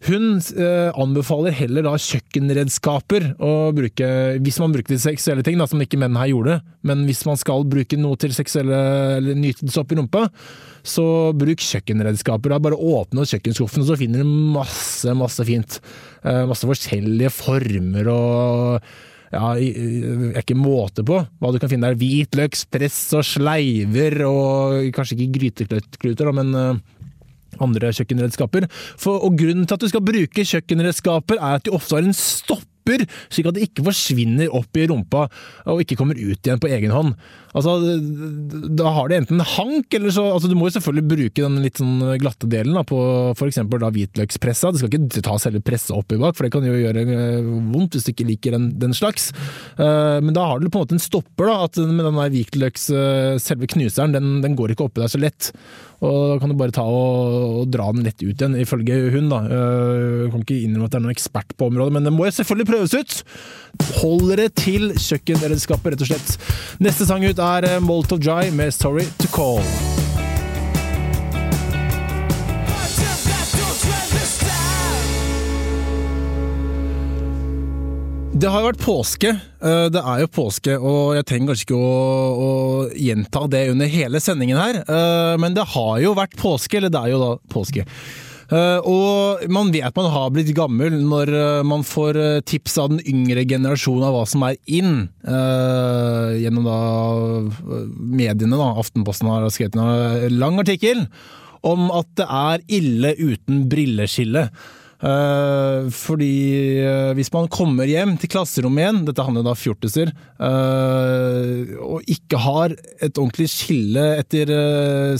Hun 0.05 0.37
eh, 0.37 0.91
anbefaler 0.93 1.55
heller 1.57 1.85
da 1.87 1.95
kjøkkenredskaper 1.97 3.31
å 3.41 3.53
bruke, 3.75 4.09
hvis 4.45 4.59
man 4.61 4.75
bruker 4.75 4.93
til 4.93 5.01
seksuelle 5.01 5.45
ting, 5.45 5.57
da, 5.57 5.65
som 5.69 5.81
ikke 5.81 5.97
menn 5.99 6.17
her 6.19 6.29
gjorde. 6.29 6.59
Men 6.85 7.01
hvis 7.09 7.23
man 7.25 7.39
skal 7.39 7.65
bruke 7.67 7.97
noe 7.99 8.19
til 8.21 8.35
seksuelle 8.35 8.77
eller 9.17 9.39
nytelse 9.39 9.81
oppi 9.81 9.97
rumpa, 9.97 10.27
så 10.87 11.33
bruk 11.35 11.63
kjøkkenredskaper. 11.65 12.53
Da. 12.53 12.61
Bare 12.69 12.77
åpne 12.77 13.25
kjøkkenskuffen, 13.27 13.87
så 13.87 13.97
finner 13.99 14.21
du 14.21 14.37
masse, 14.53 15.17
masse 15.17 15.45
fint. 15.47 15.79
Eh, 16.21 16.43
masse 16.49 16.69
forskjellige 16.69 17.33
former 17.33 18.11
og 18.13 18.89
ja, 19.33 19.57
er 19.59 20.37
ikke 20.39 20.55
måte 20.55 21.03
på 21.03 21.17
hva 21.19 21.49
du 21.51 21.57
kan 21.59 21.71
finne 21.71 21.89
der. 21.89 21.97
Hvitløkspress 21.99 23.01
og 23.17 23.25
sleiver, 23.27 24.21
og 24.29 24.93
kanskje 24.95 25.17
ikke 25.17 25.41
grytekluter, 25.41 26.31
men 26.37 26.53
eh, 26.55 26.85
andre 27.65 27.91
kjøkkenredskaper. 27.93 28.67
For, 28.99 29.19
og 29.23 29.37
grunnen 29.39 29.67
til 29.67 29.77
at 29.77 29.83
du 29.83 29.91
skal 29.91 30.05
bruke 30.05 30.47
kjøkkenredskaper, 30.47 31.39
er 31.39 31.59
at 31.59 31.67
de 31.67 31.75
ofte 31.75 31.97
har 31.97 32.07
en 32.07 32.17
stopper, 32.87 33.05
slik 33.29 33.49
at 33.49 33.57
det 33.57 33.67
ikke 33.67 33.85
forsvinner 33.87 34.53
opp 34.55 34.77
i 34.77 34.87
rumpa 34.87 35.27
og 35.67 35.83
ikke 35.83 35.97
kommer 35.99 36.17
ut 36.17 36.39
igjen 36.39 36.61
på 36.61 36.71
egen 36.71 36.93
hånd. 36.95 37.15
Altså, 37.57 37.73
da 38.77 38.91
har 38.93 39.09
det 39.09 39.21
enten 39.21 39.41
hank, 39.41 39.93
eller 39.95 40.13
så 40.13 40.25
altså, 40.29 40.49
Du 40.51 40.55
må 40.57 40.67
jo 40.67 40.75
selvfølgelig 40.75 41.09
bruke 41.09 41.41
den 41.41 41.61
litt 41.63 41.79
sånn 41.81 42.03
glatte 42.21 42.49
delen 42.51 42.75
da, 42.77 42.83
på 42.87 42.99
f.eks. 43.33 43.61
hvitløkspressa. 43.65 44.73
Du 44.73 44.81
skal 44.81 44.93
ikke 44.93 45.23
ta 45.25 45.37
selve 45.41 45.63
pressa 45.65 45.95
oppi 45.97 46.19
bak, 46.21 46.37
for 46.37 46.45
det 46.45 46.53
kan 46.53 46.67
jo 46.67 46.75
gjøre 46.75 47.05
eh, 47.07 47.49
vondt 47.73 47.97
hvis 47.97 48.07
du 48.07 48.13
ikke 48.13 48.27
liker 48.29 48.57
den, 48.57 48.69
den 48.81 48.93
slags. 48.97 49.31
Uh, 49.79 50.19
men 50.21 50.35
da 50.37 50.45
har 50.51 50.61
du 50.61 50.69
på 50.69 50.77
en 50.77 50.85
måte 50.85 50.97
en 50.97 51.03
stopper, 51.03 51.49
da, 51.49 51.57
at 51.65 51.81
med 51.81 52.03
den 52.05 52.19
der 52.19 52.33
hvitløks, 52.35 52.87
uh, 52.93 53.33
selve 53.41 53.69
knuseren, 53.73 54.13
den, 54.15 54.39
den, 54.45 54.57
går 54.57 54.73
ikke 54.73 54.89
oppi 54.89 55.01
der 55.01 55.11
så 55.11 55.21
lett. 55.21 55.51
Og 56.05 56.17
da 56.29 56.37
kan 56.41 56.51
du 56.51 56.57
bare 56.59 56.75
ta 56.75 56.83
og, 56.85 57.61
og 57.63 57.71
dra 57.73 57.87
den 57.95 58.05
lett 58.05 58.21
ut 58.21 58.35
igjen, 58.35 58.57
ifølge 58.61 58.99
hun. 59.15 59.31
da. 59.33 59.41
Uh, 59.47 60.27
kan 60.33 60.43
ikke 60.43 60.59
innrømme 60.61 60.91
at 60.91 60.93
det 60.93 61.01
er 61.01 61.07
noen 61.07 61.15
ekspert 61.15 61.57
på 61.57 61.71
området, 61.71 61.95
men 61.95 62.05
det 62.05 62.13
må 62.13 62.27
jeg 62.27 62.37
selvfølgelig 62.37 62.69
prøves 62.77 62.93
ut! 62.93 63.23
Hold 64.01 64.31
dere 64.31 64.49
til 64.53 64.91
kjøkkenredskapet, 64.97 65.93
rett 65.93 66.03
og 66.03 66.09
slett. 66.09 66.49
Neste 66.81 67.05
sang 67.09 67.23
ut 67.25 67.39
er 67.41 67.65
eh, 67.65 67.81
Molt 67.81 68.13
of 68.13 68.21
Jai 68.21 68.49
med 68.53 68.73
Story 68.73 69.05
to 69.21 69.29
Call. 69.33 69.61
Det 78.37 78.49
har 78.53 78.61
jo 78.61 78.67
vært 78.67 78.83
påske. 78.83 79.33
Eh, 79.33 79.87
det 79.93 80.01
er 80.01 80.21
jo 80.21 80.29
påske, 80.37 80.77
og 80.77 81.17
jeg 81.17 81.25
trenger 81.25 81.53
kanskje 81.53 81.67
ikke 81.69 81.81
å, 81.81 81.97
å, 82.37 82.51
gjenta 82.93 83.45
det 83.49 83.63
under 83.73 83.89
hele 83.89 84.21
sendingen 84.21 84.61
her, 84.61 84.83
eh, 84.85 85.33
men 85.41 85.57
det 85.57 85.65
har 85.73 85.97
jo 86.03 86.13
vært 86.17 86.37
påske, 86.37 86.77
eller 86.77 86.93
det 86.93 87.01
er 87.01 87.15
jo 87.15 87.23
da 87.23 87.33
påske. 87.53 87.87
Eh, 88.47 88.79
og 88.87 89.43
man 89.51 89.73
vet 89.73 89.97
man 89.97 90.07
har 90.13 90.29
blitt 90.31 90.53
gammel 90.55 90.93
når 91.03 91.31
eh, 91.35 91.63
man 91.67 91.83
får 91.83 92.19
eh, 92.21 92.37
tips 92.47 92.77
av 92.79 92.93
den 92.93 93.01
yngre 93.03 93.43
generasjonen 93.43 94.05
av 94.07 94.15
hva 94.15 94.23
som 94.29 94.45
er 94.47 94.55
in, 94.71 94.93
gjennom 96.37 96.67
da 96.67 96.77
mediene. 97.91 98.55
da, 98.55 98.69
Aftenposten 98.79 99.27
har 99.27 99.47
skrevet 99.51 99.75
en 99.75 100.39
lang 100.39 100.61
artikkel 100.61 101.03
om 101.67 101.89
at 101.91 102.07
det 102.19 102.27
er 102.27 102.63
ille 102.79 103.13
uten 103.19 103.65
brilleskille. 103.71 104.47
Uh, 104.97 105.91
fordi 105.93 106.81
uh, 106.81 107.11
hvis 107.13 107.29
man 107.29 107.45
kommer 107.53 107.85
hjem 107.85 108.15
til 108.17 108.31
klasserommet 108.33 108.81
igjen, 108.81 109.03
dette 109.05 109.25
handler 109.27 109.45
da 109.45 109.53
fjortiser, 109.53 110.09
uh, 110.41 111.75
og 111.85 112.09
ikke 112.09 112.39
har 112.41 112.73
et 112.73 113.13
ordentlig 113.13 113.45
skille 113.53 114.07
etter 114.17 114.49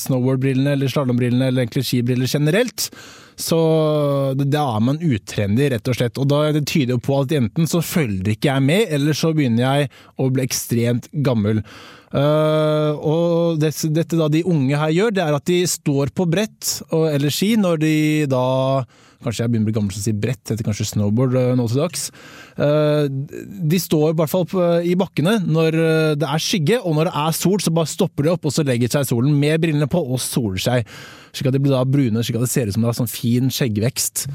snowboardbrillene 0.02 0.74
eller 0.74 0.90
slalåmbrillene 0.92 1.52
eller 1.52 1.66
egentlig 1.68 1.86
skibriller 1.86 2.32
generelt, 2.32 2.90
så 3.38 3.60
da 4.34 4.64
er 4.66 4.82
man 4.82 4.98
utrendy, 4.98 5.68
rett 5.70 5.92
og 5.92 6.00
slett. 6.00 6.18
Og 6.18 6.26
da 6.32 6.48
det 6.56 6.64
tyder 6.66 6.96
jo 6.96 7.04
på 7.06 7.20
at 7.22 7.36
enten 7.38 7.70
så 7.70 7.84
følger 7.86 8.34
ikke 8.34 8.50
jeg 8.50 8.66
med, 8.66 8.88
eller 8.98 9.18
så 9.18 9.30
begynner 9.38 9.62
jeg 9.62 9.92
å 10.18 10.32
bli 10.34 10.48
ekstremt 10.48 11.06
gammel. 11.14 11.62
Uh, 12.08 12.98
og 12.98 13.60
det, 13.62 13.76
dette 13.94 14.18
da 14.18 14.30
de 14.32 14.42
unge 14.48 14.80
her 14.80 14.94
gjør, 14.96 15.14
det 15.14 15.26
er 15.28 15.38
at 15.38 15.50
de 15.50 15.60
står 15.70 16.16
på 16.18 16.26
brett 16.32 16.80
og, 16.88 17.12
eller 17.12 17.34
ski 17.34 17.52
når 17.60 17.84
de 17.84 17.98
da 18.32 18.46
Kanskje 19.24 19.44
jeg 19.44 19.52
begynner 19.52 19.66
å 19.66 19.70
bli 19.72 19.76
gammel 19.80 19.96
som 19.96 20.04
sier 20.06 20.18
brett, 20.22 20.44
heter 20.52 20.66
kanskje 20.68 20.86
snowboard 20.92 21.34
eh, 21.40 21.52
nå 21.58 21.66
til 21.72 21.82
dags. 21.82 22.04
Eh, 22.58 23.08
De 23.74 23.80
står 23.82 24.14
i 24.14 24.18
hvert 24.20 24.32
fall 24.32 24.46
i 24.86 24.94
bakkene 25.00 25.38
når 25.46 25.78
eh, 25.82 26.14
det 26.22 26.30
er 26.30 26.44
skygge, 26.44 26.80
og 26.84 26.96
når 27.00 27.10
det 27.10 27.16
er 27.26 27.38
sol, 27.40 27.58
så 27.64 27.74
bare 27.74 27.90
stopper 27.92 28.28
de 28.28 28.34
opp, 28.36 28.46
og 28.46 28.54
så 28.54 28.66
legger 28.68 28.94
seg 28.94 29.10
solen 29.10 29.34
med 29.42 29.60
brillene 29.64 29.90
på 29.90 30.04
og 30.06 30.22
soler 30.24 30.62
seg. 30.62 30.88
Slik 31.34 31.50
at 31.52 31.58
de 31.58 31.64
blir 31.66 31.74
da 31.76 31.84
brune, 31.88 32.24
slik 32.24 32.38
at 32.40 32.46
det 32.46 32.52
ser 32.54 32.70
ut 32.70 32.78
som 32.78 32.86
det 32.86 32.94
er 32.94 33.00
sånn 33.02 33.12
fin 33.12 33.50
skjeggvekst. 33.54 34.28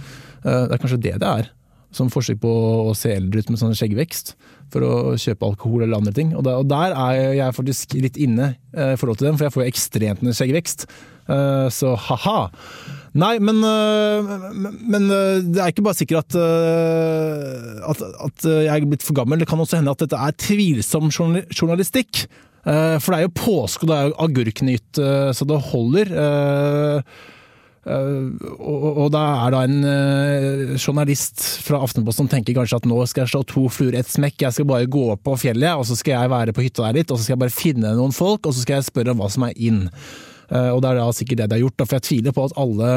Eh, 0.42 0.62
Det 0.66 0.76
er 0.76 0.82
kanskje 0.82 1.02
det 1.08 1.16
det 1.22 1.30
er. 1.30 1.50
Som 1.92 2.08
forsøk 2.12 2.40
på 2.40 2.50
å 2.88 2.94
se 2.96 3.10
eldre 3.12 3.42
ut 3.42 3.50
med 3.52 3.60
sånn 3.60 3.74
skjeggvekst. 3.76 4.34
For 4.72 4.80
å 4.86 4.92
kjøpe 5.20 5.44
alkohol 5.50 5.82
eller 5.84 5.98
andre 6.00 6.14
ting. 6.16 6.30
Og 6.34 6.44
der, 6.46 6.56
og 6.62 6.68
der 6.70 6.94
er 6.96 7.34
jeg 7.36 7.52
faktisk 7.58 7.92
litt 8.00 8.16
inne 8.16 8.54
eh, 8.72 8.94
i 8.94 8.96
forhold 9.00 9.18
til 9.20 9.28
dem, 9.28 9.36
for 9.36 9.44
jeg 9.44 9.52
får 9.52 9.64
jo 9.66 9.72
ekstremt 9.74 10.22
med 10.24 10.38
skjeggvekst. 10.38 10.86
Eh, 11.28 11.66
Så 11.68 11.92
ha-ha. 12.08 12.38
Nei, 13.14 13.34
men, 13.44 13.58
øh, 13.60 14.30
men- 14.88 15.52
det 15.52 15.60
er 15.60 15.68
ikke 15.68 15.84
bare 15.84 15.98
sikkert 16.00 16.32
at, 16.32 16.36
at, 17.92 18.00
at 18.24 18.46
jeg 18.48 18.72
er 18.72 18.86
blitt 18.88 19.04
for 19.04 19.12
gammel. 19.20 19.38
Det 19.42 19.48
kan 19.50 19.60
også 19.60 19.76
hende 19.82 19.92
at 19.92 20.00
dette 20.00 20.16
er 20.16 20.32
tvilsom 20.40 21.12
journalistikk. 21.12 22.24
Eh, 22.64 22.96
For 23.02 23.12
det 23.12 23.18
er 23.20 23.26
jo 23.28 23.36
påske, 23.36 23.84
og 23.84 23.92
det 23.92 23.98
er 23.98 24.08
jo 24.08 24.16
agurknytt 24.24 25.02
så 25.36 25.44
det 25.52 25.60
holder. 25.68 26.16
Eh, 27.82 28.48
Og, 28.62 28.84
og 28.96 29.08
da 29.14 29.22
er 29.46 29.54
det 29.54 29.62
en 29.66 29.84
eh, 29.90 30.74
journalist 30.78 31.42
fra 31.66 31.80
Aftenposten 31.82 32.28
som 32.28 32.30
tenker 32.30 32.54
kanskje 32.54 32.78
at 32.78 32.86
nå 32.86 33.00
skal 33.10 33.24
jeg 33.24 33.32
slå 33.32 33.40
to 33.50 33.64
fluer 33.74 33.96
i 33.96 34.02
ett 34.02 34.10
smekk. 34.12 34.44
Jeg 34.46 34.54
skal 34.58 34.68
bare 34.70 34.86
gå 34.90 35.02
opp 35.16 35.24
på 35.26 35.34
fjellet, 35.46 35.74
og 35.74 35.86
så 35.88 35.96
skal 35.98 36.14
jeg 36.20 36.30
være 36.32 36.54
på 36.54 36.62
hytta 36.66 36.86
der 36.86 37.00
litt, 37.00 37.10
og 37.10 37.18
så 37.18 37.24
skal 37.26 37.34
jeg 37.36 37.42
bare 37.46 37.56
finne 37.56 37.94
noen 37.98 38.14
folk, 38.14 38.46
og 38.46 38.54
så 38.54 38.62
skal 38.62 38.78
jeg 38.78 38.90
spørre 38.90 39.14
om 39.16 39.22
hva 39.24 39.30
som 39.34 39.48
er 39.48 39.56
in. 39.58 39.88
Eh, 40.52 40.70
Og 40.70 40.82
det 40.82 40.92
er 40.92 41.00
da 41.00 41.08
sikkert 41.16 41.42
det 41.42 41.50
de 41.50 41.58
har 41.58 41.64
gjort, 41.66 41.86
for 41.88 41.98
jeg 41.98 42.06
tviler 42.10 42.36
på 42.36 42.44
at 42.46 42.56
alle 42.60 42.92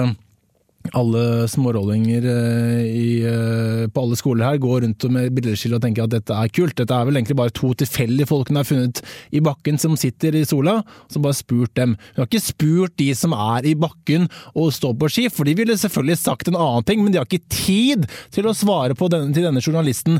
alle 0.94 1.48
smårollinger 1.50 2.26
eh, 2.30 2.84
eh, 3.26 3.84
på 3.90 4.02
alle 4.04 4.18
skoler 4.20 4.46
her 4.46 4.60
går 4.62 4.84
rundt 4.84 5.06
med 5.12 5.34
bildeskill 5.36 5.78
og 5.78 5.84
tenker 5.84 6.06
at 6.06 6.14
dette 6.14 6.36
er 6.36 6.52
kult. 6.54 6.76
Dette 6.78 6.94
er 6.96 7.08
vel 7.08 7.20
egentlig 7.20 7.38
bare 7.40 7.54
to 7.56 7.72
tilfeldige 7.80 8.30
folk 8.30 8.52
hun 8.52 8.60
har 8.60 8.68
funnet 8.68 9.02
i 9.36 9.42
bakken 9.44 9.80
som 9.82 9.98
sitter 10.00 10.38
i 10.38 10.46
sola, 10.48 10.78
som 11.12 11.26
bare 11.26 11.38
spurt 11.38 11.76
dem. 11.80 11.96
Hun 12.14 12.24
har 12.24 12.30
ikke 12.30 12.44
spurt 12.46 12.98
de 13.02 13.10
som 13.18 13.36
er 13.36 13.70
i 13.72 13.76
bakken 13.80 14.30
og 14.54 14.74
står 14.76 14.98
på 15.02 15.12
ski, 15.12 15.28
for 15.34 15.48
de 15.48 15.56
ville 15.58 15.78
selvfølgelig 15.80 16.22
sagt 16.22 16.52
en 16.52 16.60
annen 16.60 16.88
ting, 16.88 17.04
men 17.04 17.14
de 17.14 17.22
har 17.22 17.30
ikke 17.30 17.46
tid 17.52 18.06
til 18.36 18.50
å 18.50 18.56
svare 18.58 18.98
på 18.98 19.10
denne, 19.12 19.34
til 19.36 19.48
denne 19.48 19.64
journalisten, 19.64 20.20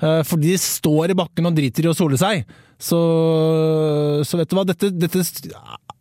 eh, 0.00 0.22
fordi 0.26 0.54
de 0.54 0.62
står 0.62 1.12
i 1.12 1.18
bakken 1.18 1.50
og 1.50 1.58
driter 1.58 1.86
i 1.86 1.92
å 1.92 1.96
sole 1.96 2.20
seg. 2.20 2.46
Så, 2.76 2.98
så 4.28 4.36
vet 4.36 4.50
du 4.50 4.56
hva, 4.58 4.66
dette, 4.68 4.90
dette 4.92 5.22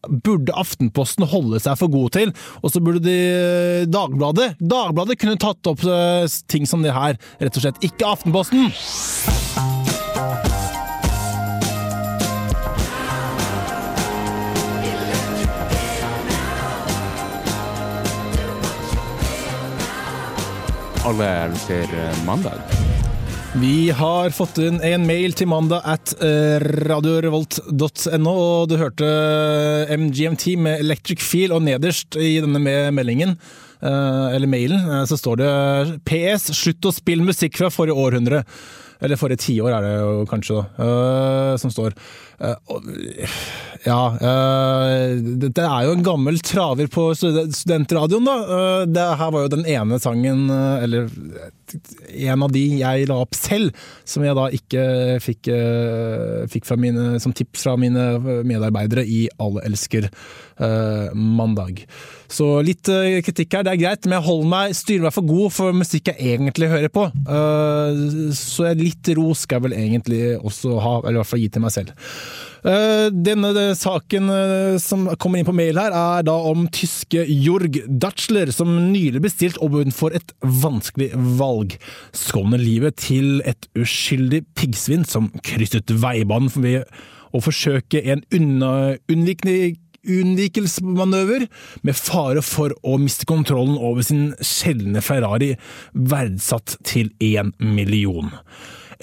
burde 0.09 0.55
Aftenposten 0.55 1.27
holde 1.31 1.61
seg 1.63 1.79
for 1.79 1.91
god 1.91 2.15
til, 2.17 2.33
og 2.61 2.73
så 2.73 2.81
burde 2.83 3.03
de 3.05 3.85
Dagbladet 3.91 4.53
Dagbladet 4.59 5.19
kunne 5.21 5.39
tatt 5.41 5.71
opp 5.71 5.83
eh, 5.85 6.25
ting 6.51 6.67
som 6.69 6.85
det 6.85 6.95
her, 6.95 7.19
rett 7.41 7.59
og 7.59 7.65
slett. 7.65 7.81
Ikke 7.85 8.07
Aftenposten! 8.09 8.69
Alle 21.05 21.25
elsker 21.45 21.83
eh, 21.93 22.25
mandag. 22.25 22.84
Vi 23.55 23.87
har 23.95 24.33
fått 24.35 24.57
inn 24.59 24.81
en 24.83 25.05
mail 25.07 25.31
til 25.37 25.47
mandag 25.47 25.85
at 25.87 26.11
eh, 26.19 26.59
radiorevolt.no, 26.59 28.33
og 28.33 28.65
du 28.67 28.75
hørte 28.75 29.07
MGMT 29.95 30.57
med 30.59 30.81
Electric 30.83 31.23
Feel, 31.23 31.53
og 31.55 31.63
nederst 31.63 32.17
i 32.19 32.33
denne 32.43 32.59
meldingen, 32.91 33.37
eh, 33.79 34.35
eller 34.35 34.51
mailen, 34.51 34.83
eh, 34.83 35.05
så 35.07 35.15
står 35.21 35.39
det 35.39 35.53
PS, 36.03 36.49
slutt 36.57 36.89
å 36.89 36.93
spille 36.97 37.23
musikk 37.23 37.61
fra 37.61 37.71
forrige 37.71 37.95
århundre. 37.95 38.43
Eller 38.99 39.19
forrige 39.19 39.45
tiår 39.45 39.71
er 39.71 39.87
det 39.87 39.93
jo 40.01 40.27
kanskje, 40.27 40.59
da, 40.59 40.89
eh, 40.89 41.55
som 41.63 41.71
står. 41.71 41.95
Eh, 42.39 42.55
ja, 43.85 43.99
eh, 44.17 45.15
dette 45.45 45.63
er 45.63 45.85
jo 45.87 45.93
en 45.95 46.03
gammel 46.03 46.39
traver 46.43 46.89
på 46.91 47.07
stud- 47.15 47.53
studentradioen, 47.55 48.25
da. 48.27 48.35
Eh, 48.57 48.85
det 48.91 49.05
her 49.21 49.31
var 49.31 49.45
jo 49.45 49.53
den 49.55 49.65
ene 49.65 49.99
sangen, 50.03 50.49
eller 50.51 51.07
en 52.15 52.43
av 52.45 52.51
de 52.53 52.61
jeg 52.77 53.07
la 53.09 53.15
opp 53.23 53.33
selv, 53.37 53.73
som 54.05 54.23
jeg 54.23 54.35
da 54.37 54.49
ikke 54.53 54.83
fikk, 55.23 55.49
fikk 56.53 56.67
mine, 56.77 57.15
som 57.19 57.33
tips 57.33 57.63
fra 57.65 57.73
mine 57.79 58.19
medarbeidere 58.45 59.01
i 59.01 59.25
Alle 59.41 59.63
elsker 59.65 60.09
mandag. 61.15 61.81
Så 62.31 62.61
litt 62.63 62.85
kritikk 62.85 63.57
her, 63.57 63.65
det 63.65 63.73
er 63.73 63.81
greit, 63.81 64.05
men 64.05 64.19
jeg 64.19 64.27
holder 64.27 64.51
meg, 64.53 64.77
styrer 64.77 65.07
meg 65.07 65.15
for 65.17 65.27
god 65.27 65.55
for 65.57 65.75
musikk 65.75 66.13
jeg 66.13 66.37
egentlig 66.37 66.69
hører 66.69 66.93
på. 66.93 67.07
Så 68.37 68.69
litt 68.77 69.09
ros 69.17 69.43
skal 69.43 69.57
jeg 69.59 69.65
vel 69.65 69.77
egentlig 69.81 70.21
også 70.37 70.77
ha, 70.85 70.95
eller 71.01 71.17
i 71.17 71.21
hvert 71.23 71.33
fall 71.33 71.43
gi 71.43 71.49
til 71.57 71.65
meg 71.65 71.75
selv. 71.75 71.97
Eh, 72.65 73.07
Denne 73.13 73.51
eh, 73.61 73.73
saken 73.77 74.29
eh, 74.33 74.77
som 74.81 75.05
kommer 75.21 75.39
inn 75.39 75.47
på 75.47 75.53
mail 75.55 75.77
her, 75.77 75.93
er 75.93 76.25
da 76.25 76.33
om 76.49 76.65
tyske 76.73 77.21
Jorg 77.29 77.77
Datschler, 77.85 78.49
som 78.55 78.71
nylig 78.89 79.21
bestilt 79.27 79.59
overfor 79.61 80.15
et 80.17 80.33
vanskelig 80.41 81.11
valg. 81.37 81.77
Skåne 82.15 82.57
livet 82.61 82.97
til 83.05 83.41
et 83.45 83.69
uskyldig 83.77 84.43
piggsvin 84.57 85.05
som 85.07 85.29
krysset 85.45 85.93
veibanen 85.93 86.49
ved 86.55 86.89
å 87.35 87.41
forsøke 87.43 88.01
en 88.01 88.23
unna- 88.33 88.95
unnvikelsesmanøver 90.05 91.47
med 91.85 91.97
fare 91.97 92.41
for 92.45 92.73
å 92.85 92.97
miste 93.01 93.25
kontrollen 93.29 93.77
over 93.77 94.05
sin 94.05 94.33
sjeldne 94.41 95.01
Ferrari, 95.05 95.55
verdsatt 95.93 96.77
til 96.85 97.09
én 97.19 97.53
million. 97.59 98.31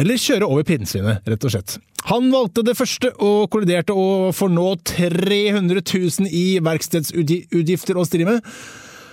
Eller 0.03 0.19
kjøre 0.19 0.49
over 0.51 0.67
pinnsvinet, 0.67 1.23
rett 1.31 1.45
og 1.47 1.55
slett. 1.55 1.77
Han 2.11 2.33
valgte 2.35 2.65
det 2.67 2.75
første 2.75 3.12
og 3.23 3.45
kolliderte 3.53 3.95
og 3.95 4.33
får 4.35 4.51
nå 4.51 4.65
300 4.91 5.85
000 5.87 6.27
i 6.27 6.47
verkstedsutgifter 6.65 8.01
å 8.01 8.07
stri. 8.09 8.27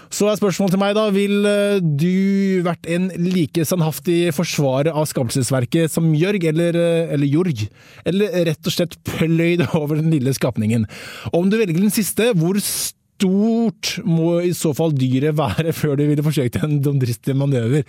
Så 0.10 0.26
er 0.26 0.40
spørsmålet 0.40 0.74
til 0.74 0.82
meg 0.82 0.96
da, 0.98 1.04
vil 1.14 1.46
eh, 1.46 1.78
du 1.84 2.64
vært 2.66 2.88
en 2.90 3.12
like 3.22 3.62
sannhaftig 3.70 4.32
forsvarer 4.34 4.90
av 4.90 5.06
skapelsesverket 5.12 5.94
som 5.94 6.08
Jørg, 6.18 6.48
eller, 6.50 6.74
eh, 6.74 7.14
eller 7.14 7.30
Jorg, 7.30 7.68
eller 8.10 8.40
rett 8.50 8.66
og 8.66 8.74
slett 8.74 8.98
pløyd 9.06 9.68
over 9.78 10.02
den 10.02 10.10
lille 10.16 10.34
skapningen? 10.34 10.88
Om 11.30 11.52
du 11.54 11.60
velger 11.62 11.78
den 11.78 11.94
siste, 11.94 12.32
hvor 12.42 12.58
stort 12.66 14.00
må 14.02 14.40
i 14.48 14.56
så 14.58 14.74
fall 14.74 14.98
dyret 14.98 15.38
være 15.38 15.76
før 15.78 16.00
du 16.00 16.08
ville 16.10 16.26
forsøkt 16.26 16.58
en 16.64 16.80
dumdristig 16.82 17.38
manøver? 17.38 17.86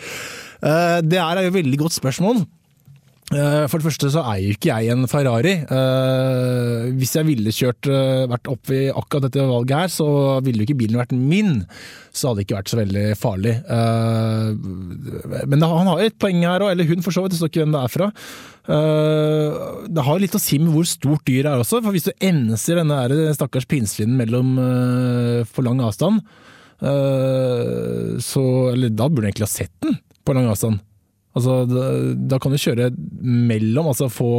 Eh, 0.61 1.01
Det 1.01 1.25
er 1.25 1.41
et 1.47 1.55
veldig 1.57 1.87
godt 1.87 1.97
spørsmål. 1.97 2.45
Eh, 3.31 3.65
For 3.71 3.79
det 3.79 3.87
første 3.87 4.09
så 4.11 4.25
eier 4.33 4.57
ikke 4.57 4.75
jeg 4.75 4.91
en 4.91 5.07
Ferrari. 5.11 5.53
Eh, 5.63 6.89
Hvis 6.99 7.13
jeg 7.15 7.29
ville 7.29 7.53
kjørt, 7.55 7.87
eh, 7.87 8.27
vært 8.27 8.51
oppe 8.51 8.75
i 8.75 8.91
akkurat 8.91 9.29
dette 9.29 9.45
valget 9.47 9.77
her, 9.79 9.87
så 9.93 10.07
ville 10.43 10.65
jo 10.65 10.67
ikke 10.67 10.81
bilen 10.81 10.99
vært 10.99 11.15
min. 11.15 11.65
Så 12.13 12.29
hadde 12.29 12.41
det 12.41 12.47
ikke 12.49 12.59
vært 12.59 12.73
så 12.73 12.81
veldig 12.81 13.05
farlig. 13.21 13.55
Men 15.47 15.63
han 15.63 15.87
har 15.87 16.01
jo 16.01 16.07
et 16.11 16.19
poeng 16.19 16.43
her 16.43 16.59
òg, 16.61 16.73
eller 16.73 16.89
hun 16.91 17.03
for 17.03 17.13
så 17.15 17.23
vidt, 17.23 17.31
det 17.31 17.39
står 17.39 17.53
ikke 17.53 17.63
hvem 17.63 17.77
det 17.77 17.85
er 17.85 17.95
fra. 17.95 18.11
Det 19.87 20.05
har 20.05 20.19
litt 20.19 20.35
å 20.35 20.41
si 20.43 20.59
med 20.59 20.75
hvor 20.75 20.85
stort 20.91 21.25
dyret 21.25 21.47
er 21.47 21.63
også, 21.63 21.83
for 21.85 21.93
hvis 21.95 22.11
du 22.11 22.13
enser 22.21 22.83
denne 22.83 23.35
stakkars 23.35 23.67
pinnsvinen 23.71 24.19
mellom 24.19 25.45
for 25.47 25.63
lang 25.63 25.79
avstand, 25.81 26.21
så 26.83 28.73
Eller 28.73 28.89
da 28.91 29.07
burde 29.09 29.23
du 29.23 29.29
egentlig 29.31 29.47
ha 29.47 29.55
sett 29.55 29.73
den 29.83 29.99
på 30.25 30.35
lang 30.35 30.49
avstand. 30.51 30.81
Altså, 31.37 31.63
da, 31.71 31.87
da 32.33 32.39
kan 32.43 32.53
du 32.53 32.59
kjøre 32.59 32.91
mellom, 33.23 33.91
altså 33.93 34.11
få, 34.11 34.31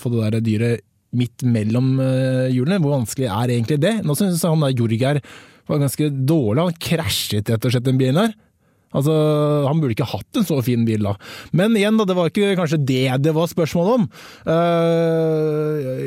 få 0.00 0.12
det 0.12 0.32
der 0.36 0.44
dyret 0.44 0.86
midt 1.16 1.42
mellom 1.48 1.94
eh, 2.04 2.50
hjulene. 2.54 2.80
Hvor 2.82 2.98
vanskelig 2.98 3.30
er 3.30 3.54
egentlig 3.56 3.80
det? 3.82 3.96
Nå 4.06 4.14
syns 4.18 4.42
jeg 4.44 4.52
han 4.52 4.62
der 4.66 4.76
Jorg 4.76 5.00
her 5.00 5.22
var 5.70 5.82
ganske 5.82 6.10
dårlig. 6.28 6.66
Han 6.66 6.80
krasjet 6.82 7.50
rett 7.50 7.66
og 7.66 7.74
slett 7.74 7.88
den 7.88 8.00
bilen 8.00 8.20
her. 8.20 8.36
Altså, 8.90 9.14
Han 9.68 9.78
burde 9.80 9.94
ikke 9.94 10.08
hatt 10.10 10.38
en 10.40 10.46
så 10.48 10.58
fin 10.66 10.82
bil 10.88 11.04
da. 11.06 11.12
Men 11.56 11.76
igjen, 11.78 11.98
da, 12.00 12.06
det 12.08 12.16
var 12.18 12.30
ikke 12.30 12.56
kanskje 12.58 12.80
det 12.88 13.04
det 13.22 13.34
var 13.36 13.46
spørsmål 13.50 13.90
om. 13.94 14.06
Uh, 14.46 16.00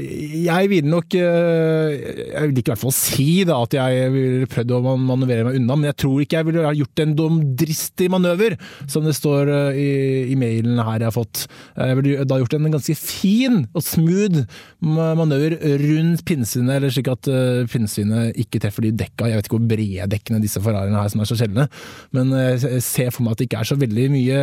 jeg 0.43 0.69
vil 0.72 0.88
nok 0.91 1.15
uh, 1.15 1.89
Jeg 1.93 2.50
vil 2.50 2.60
ikke 2.60 2.72
i 2.72 2.74
hvert 2.74 2.82
fall 2.84 2.96
si 2.96 3.28
da 3.48 3.60
at 3.63 3.76
jeg 3.78 4.12
ville 4.13 4.50
prøvd 4.52 4.74
å 4.76 4.82
man- 4.84 5.06
manøvrere 5.13 5.48
meg 5.48 5.60
unna, 5.62 5.78
men 5.80 5.89
jeg 5.91 6.00
tror 6.04 6.24
ikke 6.24 6.39
jeg 6.41 6.48
ville 6.50 6.65
ha 6.65 6.74
gjort 6.76 7.04
en 7.04 7.15
dumdristig 7.19 8.10
manøver, 8.13 8.58
som 8.91 9.08
det 9.08 9.15
står 9.17 9.52
uh, 9.52 9.78
i, 9.80 9.88
i 10.34 10.38
mailen 10.39 10.82
her 10.84 11.00
jeg 11.04 11.10
har 11.10 11.15
fått. 11.15 11.46
Jeg 11.78 12.00
ville 12.00 12.28
da 12.28 12.39
gjort 12.41 12.58
en 12.58 12.72
ganske 12.74 12.98
fin 13.00 13.62
og 13.74 13.86
smooth 13.86 14.43
manøver 14.84 15.56
rundt 15.82 16.24
pinnsvinet, 16.28 16.78
eller 16.78 16.91
slik 16.93 17.10
at 17.12 17.28
pinnsvinet 17.72 18.38
ikke 18.43 18.60
treffer 18.63 18.88
de 18.88 18.93
dekka. 19.04 19.30
Jeg 19.30 19.39
vet 19.39 19.48
ikke 19.48 19.58
hvor 19.60 19.69
brede 19.72 20.10
dekkene 20.12 20.41
disse 20.43 20.62
Ferrariene 20.63 21.00
her 21.00 21.12
som 21.12 21.24
er 21.24 21.30
så 21.30 21.38
sjeldne, 21.39 21.67
men 22.15 22.34
uh, 22.36 22.72
ser 22.83 23.12
for 23.13 23.25
meg 23.25 23.36
at 23.36 23.41
det 23.41 23.47
ikke 23.49 23.62
er 23.62 23.69
så 23.69 23.77
veldig 23.79 24.09
mye 24.13 24.41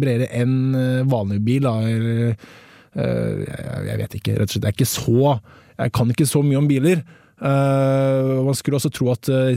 bredere 0.00 0.28
enn 0.40 0.58
eh, 0.78 1.06
vanlig 1.10 1.40
bil. 1.46 1.66
Da, 1.66 1.74
eh, 1.86 2.50
jeg, 2.96 3.96
vet 4.00 4.18
ikke, 4.18 4.36
rett 4.38 4.48
og 4.48 4.54
slett. 4.54 4.68
Jeg 4.70 4.78
ikke 4.78 4.90
så 4.90 5.34
Jeg 5.80 5.92
kan 5.96 6.10
ikke 6.12 6.28
så 6.28 6.42
mye 6.44 6.60
om 6.60 6.68
biler. 6.68 7.04
Uh, 7.40 8.44
man 8.44 8.52
skulle 8.52 8.76
også 8.76 8.90
tro 8.92 9.06
at 9.14 9.30
uh, 9.32 9.54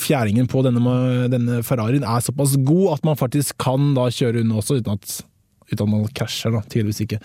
fjæringen 0.00 0.46
på 0.48 0.62
denne, 0.64 0.94
denne 1.28 1.58
Ferrarien 1.60 2.06
er 2.08 2.22
såpass 2.24 2.54
god 2.64 2.94
at 2.94 3.04
man 3.04 3.18
faktisk 3.20 3.58
kan 3.60 3.90
da 3.92 4.06
kjøre 4.08 4.40
unna 4.40 4.56
også, 4.62 4.78
uten 4.80 4.96
at, 4.96 5.18
uten 5.68 5.82
at 5.84 5.90
man 5.92 6.06
krasjer. 6.16 6.56
Tydeligvis 6.72 7.02
ikke. 7.04 7.20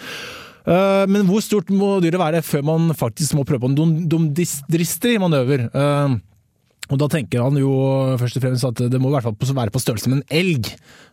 Uh, 0.68 1.08
men 1.08 1.24
hvor 1.30 1.40
stort 1.40 1.72
må 1.72 2.02
dyret 2.04 2.20
være 2.20 2.44
før 2.44 2.66
man 2.68 2.92
faktisk 3.00 3.38
må 3.38 3.46
prøve 3.48 3.64
på 3.64 3.70
en 3.72 3.78
dum- 3.78 4.02
dumdristig 4.12 5.16
manøver? 5.24 5.70
Eh, 5.72 6.18
og 6.88 7.00
da 7.02 7.08
tenker 7.12 7.44
han 7.44 7.58
jo 7.60 7.72
først 8.20 8.40
og 8.40 8.44
fremst 8.46 8.68
at 8.68 8.82
det 8.92 9.00
må 9.02 9.10
i 9.12 9.16
hvert 9.18 9.28
fall 9.28 9.58
være 9.58 9.74
på 9.74 9.82
størrelse 9.84 10.12
med 10.12 10.22
en 10.22 10.38
elg. 10.40 10.70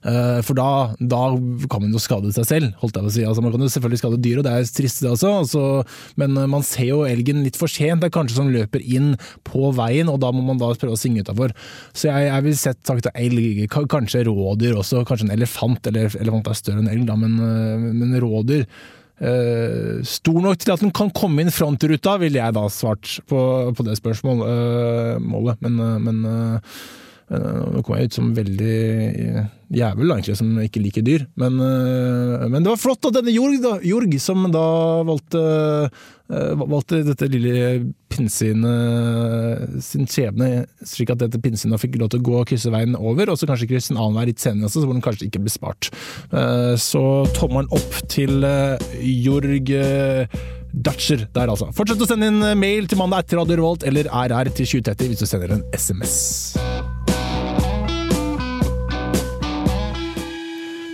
Eh, 0.06 0.40
For 0.46 0.56
da, 0.58 0.94
da 1.00 1.22
kan 1.70 1.84
man 1.84 1.94
jo 1.94 2.02
skade 2.02 2.30
seg 2.36 2.46
selv, 2.48 2.72
holdt 2.82 2.98
jeg 2.98 3.06
på 3.06 3.10
å 3.10 3.14
si. 3.16 3.26
Altså, 3.26 3.44
man 3.44 3.54
kan 3.54 3.64
jo 3.64 3.70
selvfølgelig 3.74 4.02
skade 4.02 4.20
dyr, 4.24 4.40
og 4.40 4.46
det 4.46 4.54
er 4.54 4.72
trist 4.78 5.02
det 5.02 5.10
også. 5.10 5.32
Altså, 5.42 5.64
men 6.20 6.38
man 6.52 6.66
ser 6.66 6.90
jo 6.92 7.02
elgen 7.08 7.42
litt 7.46 7.58
for 7.60 7.70
sent. 7.70 8.04
Det 8.04 8.10
er 8.10 8.16
kanskje 8.16 8.38
som 8.38 8.52
løper 8.54 8.84
inn 8.84 9.14
på 9.46 9.72
veien, 9.76 10.10
og 10.12 10.20
da 10.22 10.32
må 10.34 10.44
man 10.46 10.60
da 10.60 10.72
prøve 10.78 10.96
å 10.96 11.00
svinge 11.00 11.24
utafor. 11.26 11.54
Så 11.92 12.10
jeg, 12.10 12.28
jeg 12.30 12.46
vil 12.48 12.58
sett 12.60 12.82
sagt 12.86 13.10
elg, 13.14 13.64
kanskje 13.70 14.26
rådyr 14.28 14.78
også. 14.80 15.04
Kanskje 15.08 15.30
en 15.30 15.36
elefant, 15.38 15.90
eller 15.90 16.12
elefant 16.20 16.50
er 16.50 16.60
større 16.60 16.84
enn 16.84 16.92
elg, 16.92 17.08
da, 17.10 17.18
men, 17.18 17.40
eh, 17.40 17.88
men 17.94 18.20
rådyr. 18.22 18.68
Eh, 19.22 20.02
stor 20.02 20.40
nok 20.42 20.58
til 20.58 20.74
at 20.74 20.82
den 20.82 20.90
kan 20.94 21.12
komme 21.14 21.44
inn 21.44 21.52
frontruta, 21.54 22.16
ville 22.18 22.40
jeg 22.40 22.56
da 22.56 22.66
svart 22.72 23.20
på, 23.30 23.40
på 23.76 23.86
det 23.86 23.96
spørsmålet. 24.00 24.44
Uh, 24.44 25.22
målet. 25.22 25.60
Men, 25.62 25.78
uh, 25.78 25.96
men 26.02 26.24
eh, 26.28 26.78
nå 27.30 27.80
kom 27.84 27.96
jeg 27.96 28.10
ut 28.10 28.16
som 28.18 28.32
veldig 28.36 29.44
jævel, 29.74 30.10
egentlig, 30.12 30.36
som 30.38 30.50
ikke 30.60 30.82
liker 30.82 31.04
dyr. 31.06 31.24
Men, 31.40 31.56
eh, 31.60 32.46
men 32.48 32.62
det 32.62 32.70
var 32.72 32.80
flott 32.80 33.08
at 33.08 33.16
denne 33.16 33.32
Jorg, 33.34 33.60
da, 33.62 33.78
Jorg 33.82 34.12
som 34.22 34.44
da 34.52 34.64
valgte, 35.08 35.42
eh, 36.30 36.54
valgte 36.60 37.02
dette 37.06 37.28
lille 37.32 37.94
pinnsvinet 38.12 39.82
sin 39.82 40.06
skjebne, 40.06 40.66
slik 40.86 41.10
at 41.10 41.22
dette 41.24 41.40
pinnsvinet 41.42 41.80
fikk 41.82 41.98
lov 42.00 42.12
til 42.12 42.20
å 42.20 42.26
gå 42.28 42.36
og 42.40 42.48
krysse 42.50 42.70
veien 42.70 42.94
over, 42.96 43.32
og 43.32 43.40
så 43.40 43.48
kanskje 43.50 43.70
krysse 43.72 43.94
en 43.94 44.00
annen 44.02 44.20
vei 44.20 44.26
litt 44.30 44.42
senere 44.42 44.68
også, 44.68 44.82
så 44.82 44.86
hvor 44.88 44.94
den 44.98 45.04
kanskje 45.04 45.28
ikke 45.28 45.42
ble 45.44 45.54
spart. 45.54 45.90
Eh, 46.32 46.74
Så 46.84 47.04
tommelen 47.34 47.70
opp 47.74 48.02
til 48.12 48.44
eh, 48.44 48.78
Jorg 49.00 49.70
eh, 49.74 50.26
Dutcher 50.74 51.28
der, 51.32 51.48
altså. 51.48 51.70
Fortsett 51.74 52.02
å 52.02 52.08
sende 52.08 52.28
inn 52.30 52.42
eh, 52.42 52.54
mail 52.58 52.86
til 52.90 52.98
mandag 53.00 53.24
etter 53.24 53.40
Radio 53.40 53.60
Revolt 53.62 53.86
eller 53.86 54.10
RR 54.10 54.50
til 54.52 54.66
2030 54.82 55.14
hvis 55.14 55.24
du 55.24 55.30
sender 55.30 55.56
en 55.58 55.64
SMS. 55.72 56.18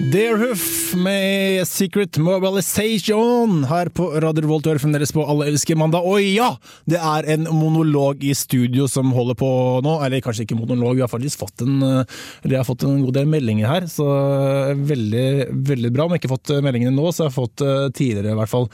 Deerhoof 0.00 0.94
med 0.96 1.66
Secret 1.68 2.16
Mobilization 2.24 3.66
her 3.68 3.90
på 3.92 4.06
Radio 4.24 4.46
Revolt. 4.46 4.64
Du 4.64 4.70
hører 4.72 5.10
på 5.12 5.24
Alle 5.28 5.50
elsker 5.50 5.76
mandag. 5.76 6.06
Og 6.08 6.22
ja, 6.24 6.54
det 6.88 6.96
er 6.96 7.28
en 7.34 7.44
monolog 7.52 8.24
i 8.24 8.32
studio 8.32 8.86
som 8.88 9.12
holder 9.12 9.36
på 9.36 9.50
nå. 9.84 9.98
Eller 10.06 10.22
kanskje 10.24 10.46
ikke 10.46 10.56
monolog, 10.56 10.96
vi 10.96 11.04
har 11.04 11.12
faktisk 11.12 11.42
fått 11.42 11.66
en, 11.66 11.82
eh, 11.84 12.16
jeg 12.48 12.56
har 12.56 12.64
fått 12.64 12.86
en 12.88 13.02
god 13.04 13.18
del 13.18 13.28
meldinger 13.28 13.68
her. 13.68 13.90
Så 13.92 14.06
eh, 14.08 14.72
veldig, 14.88 15.28
veldig 15.68 15.92
bra. 15.92 16.08
Om 16.08 16.16
jeg 16.16 16.22
ikke 16.22 16.32
har 16.32 16.38
fått 16.38 16.54
eh, 16.56 16.64
meldingene 16.64 16.96
nå, 16.96 17.04
så 17.12 17.26
jeg 17.26 17.28
har 17.28 17.36
jeg 17.36 17.38
fått 17.42 17.66
tidligere 18.00 18.32
i 18.32 18.40
hvert 18.40 18.54
fall. 18.54 18.70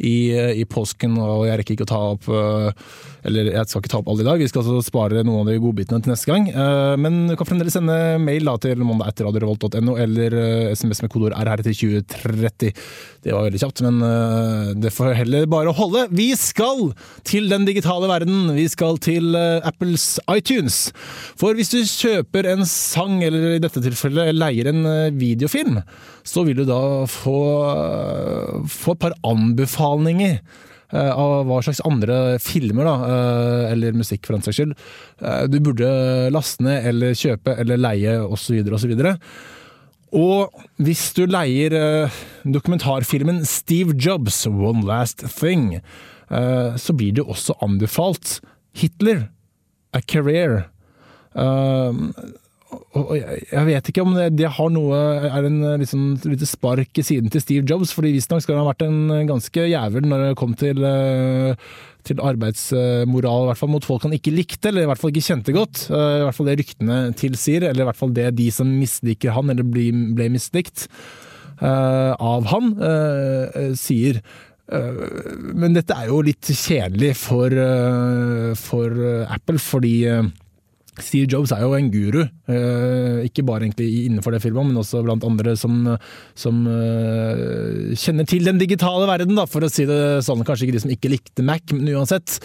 I, 0.00 0.32
eh, 0.32 0.54
i 0.62 0.64
påsken, 0.64 1.16
og 1.20 1.44
jeg 1.44 1.60
rekker 1.60 1.76
ikke 1.76 1.84
å 1.84 1.90
ta 1.90 2.00
opp 2.14 2.28
eh, 2.32 2.84
Eller 3.28 3.50
jeg 3.52 3.68
skal 3.68 3.82
ikke 3.82 3.90
ta 3.92 3.98
opp 4.00 4.08
alle 4.08 4.24
i 4.24 4.28
dag, 4.30 4.40
vi 4.40 4.48
skal 4.48 4.62
altså 4.62 4.80
spare 4.86 5.24
noen 5.26 5.42
av 5.42 5.50
de 5.50 5.58
godbitene 5.60 6.00
til 6.00 6.14
neste 6.14 6.30
gang. 6.30 6.46
Eh, 6.48 6.94
Men 7.00 7.18
du 7.28 7.34
kan 7.36 7.48
fremdeles 7.48 7.76
sende 7.76 7.96
mail 8.22 8.48
da, 8.48 8.56
til 8.60 8.80
mandag 8.80 9.20
eller 10.00 10.36
SMS 10.72 11.02
med 11.04 11.10
kodeord 11.12 11.36
RR 11.36 11.62
til 11.66 11.76
2030. 11.76 12.72
Det 13.20 13.34
var 13.34 13.44
veldig 13.44 13.60
kjapt, 13.60 13.82
men 13.84 14.80
det 14.80 14.92
får 14.94 15.12
heller 15.18 15.48
bare 15.50 15.74
holde. 15.76 16.06
Vi 16.16 16.30
skal 16.38 16.94
til 17.28 17.50
den 17.50 17.66
digitale 17.68 18.08
verden. 18.08 18.54
Vi 18.56 18.66
skal 18.72 18.96
til 19.02 19.36
Apples 19.36 20.18
iTunes. 20.32 20.78
For 21.36 21.58
hvis 21.58 21.72
du 21.74 21.80
kjøper 21.84 22.48
en 22.54 22.64
sang, 22.68 23.20
eller 23.26 23.58
i 23.58 23.62
dette 23.62 23.82
tilfellet 23.84 24.32
leier 24.36 24.70
en 24.72 24.86
videofilm, 25.20 25.82
så 26.26 26.44
vil 26.46 26.60
du 26.60 26.66
da 26.68 26.80
få, 27.08 27.38
få 28.68 28.96
et 28.96 29.02
par 29.02 29.14
anbefalinger 29.26 30.36
eh, 30.38 31.12
av 31.12 31.46
hva 31.48 31.60
slags 31.64 31.82
andre 31.86 32.38
filmer, 32.42 32.88
da, 32.88 32.96
eh, 33.06 33.64
eller 33.72 33.96
musikk 33.98 34.26
for 34.26 34.36
den 34.36 34.44
saks 34.44 34.60
skyld, 34.60 34.76
eh, 35.22 35.46
du 35.50 35.58
burde 35.64 35.88
laste 36.34 36.66
ned 36.66 36.90
eller 36.92 37.16
kjøpe 37.18 37.56
eller 37.62 37.80
leie 37.80 38.18
osv. 38.24 38.60
osv. 38.76 38.94
Og 40.10 40.62
hvis 40.82 41.04
du 41.14 41.22
leier 41.30 42.10
dokumentarfilmen 42.42 43.44
Steve 43.46 43.94
Jobs, 43.94 44.42
One 44.50 44.82
Last 44.82 45.22
Thing, 45.36 45.76
så 46.30 46.94
blir 46.94 47.14
det 47.14 47.24
også 47.26 47.54
anbefalt 47.62 48.40
Hitler, 48.74 49.28
A 49.94 50.00
Career. 50.02 50.64
Og 52.98 53.12
jeg 53.18 53.66
vet 53.68 53.90
ikke 53.90 54.02
om 54.02 54.16
det, 54.16 54.30
det 54.38 54.48
har 54.56 54.72
noe 54.74 54.96
er 55.28 55.46
en 55.46 55.60
eh, 55.62 55.78
liksom, 55.82 56.08
lite 56.26 56.48
spark 56.48 56.98
i 56.98 57.04
siden 57.06 57.30
til 57.30 57.42
Steve 57.44 57.66
Jobs, 57.68 57.92
fordi 57.94 58.10
visstnok 58.16 58.42
skal 58.42 58.56
han 58.58 58.64
ha 58.64 58.72
vært 58.72 58.84
en 58.86 59.28
ganske 59.28 59.66
jævel 59.70 60.08
når 60.10 60.24
det 60.24 60.38
kom 60.40 60.56
til, 60.58 60.82
eh, 60.88 61.70
til 62.08 62.22
arbeidsmoral, 62.24 63.44
i 63.44 63.50
hvert 63.50 63.60
fall 63.60 63.72
mot 63.76 63.86
folk 63.86 64.06
han 64.08 64.16
ikke 64.16 64.34
likte, 64.34 64.72
eller 64.72 64.86
i 64.86 64.90
hvert 64.90 65.00
fall 65.02 65.12
ikke 65.12 65.26
kjente 65.28 65.54
godt. 65.54 65.84
Eh, 65.92 66.18
I 66.18 66.26
hvert 66.26 66.38
fall 66.38 66.50
det 66.50 66.58
ryktene 66.62 67.00
tilsier, 67.20 67.68
eller 67.68 67.84
i 67.84 67.88
hvert 67.90 68.00
fall 68.00 68.14
det 68.16 68.28
de 68.40 68.50
som 68.54 68.70
misliker 68.80 69.36
han, 69.36 69.52
eller 69.52 69.66
ble, 69.66 69.88
ble 70.16 70.30
mislikt 70.34 70.88
eh, 71.60 72.12
av 72.16 72.50
han, 72.50 72.74
eh, 72.90 73.74
sier. 73.78 74.22
Eh, 74.70 75.00
Men 75.54 75.74
dette 75.76 75.94
er 75.94 76.10
jo 76.10 76.22
litt 76.26 76.50
kjedelig 76.50 77.14
for, 77.20 77.52
eh, 77.52 78.52
for 78.58 79.02
eh, 79.12 79.34
Apple, 79.38 79.60
fordi 79.62 79.96
eh, 80.10 80.30
Steve 81.04 81.28
Jobs 81.30 81.52
er 81.54 81.62
jo 81.64 81.74
en 81.76 81.90
guru, 81.92 82.20
eh, 82.22 83.26
ikke 83.26 83.44
bare 83.46 83.66
egentlig 83.66 83.88
innenfor 84.06 84.34
det 84.34 84.42
firmaet, 84.44 84.70
men 84.70 84.80
også 84.80 85.02
blant 85.06 85.24
andre 85.26 85.54
som, 85.58 85.76
som 86.38 86.62
eh, 86.70 87.92
kjenner 87.98 88.28
til 88.28 88.46
den 88.48 88.60
digitale 88.60 89.08
verden, 89.10 89.36
da, 89.38 89.46
for 89.50 89.66
å 89.66 89.70
si 89.72 89.86
det 89.88 90.20
sånn. 90.26 90.44
Kanskje 90.46 90.68
ikke 90.68 90.76
de 90.78 90.84
som 90.84 90.94
ikke 90.94 91.12
likte 91.12 91.46
Mac, 91.46 91.74
men 91.74 91.90
uansett. 91.94 92.38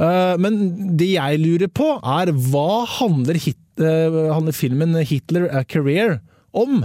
Eh, 0.00 0.34
men 0.42 0.60
det 1.00 1.12
jeg 1.14 1.42
lurer 1.42 1.72
på, 1.72 1.92
er 1.98 2.32
hva 2.50 2.84
handler, 2.98 3.40
hit, 3.40 3.60
handler 3.80 4.52
filmen 4.52 4.98
'Hitler 5.00 5.48
A 5.56 5.64
Career' 5.64 6.18
om? 6.52 6.84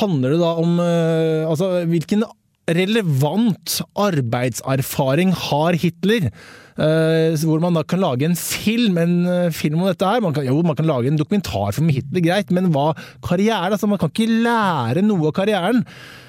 Handler 0.00 0.32
det 0.32 0.40
da 0.40 0.52
om 0.60 0.78
Altså, 0.80 1.84
hvilken 1.88 2.24
relevant 2.66 3.80
arbeidserfaring 3.96 5.32
har 5.32 5.76
Hitler? 5.78 6.30
Eh, 6.76 7.32
hvor 7.40 7.60
man 7.62 7.76
da 7.76 7.82
kan 7.88 8.02
lage 8.02 8.26
en 8.28 8.36
film, 8.36 8.98
en 9.00 9.16
eh, 9.32 9.54
film 9.54 9.80
om 9.80 9.88
dette 9.88 10.04
her. 10.04 10.20
Man 10.24 10.36
kan, 10.36 10.44
jo, 10.44 10.60
man 10.66 10.76
kan 10.76 10.88
lage 10.88 11.08
en 11.08 11.16
dokumentarfilm 11.16 11.88
om 11.88 11.94
Hitler, 11.96 12.24
greit, 12.24 12.52
men 12.52 12.68
hva 12.74 12.90
karriere? 13.24 13.72
Altså, 13.72 13.88
man 13.88 14.00
kan 14.00 14.12
ikke 14.12 14.28
lære 14.44 15.04
noe 15.06 15.30
av 15.30 15.36
karrieren. 15.38 15.82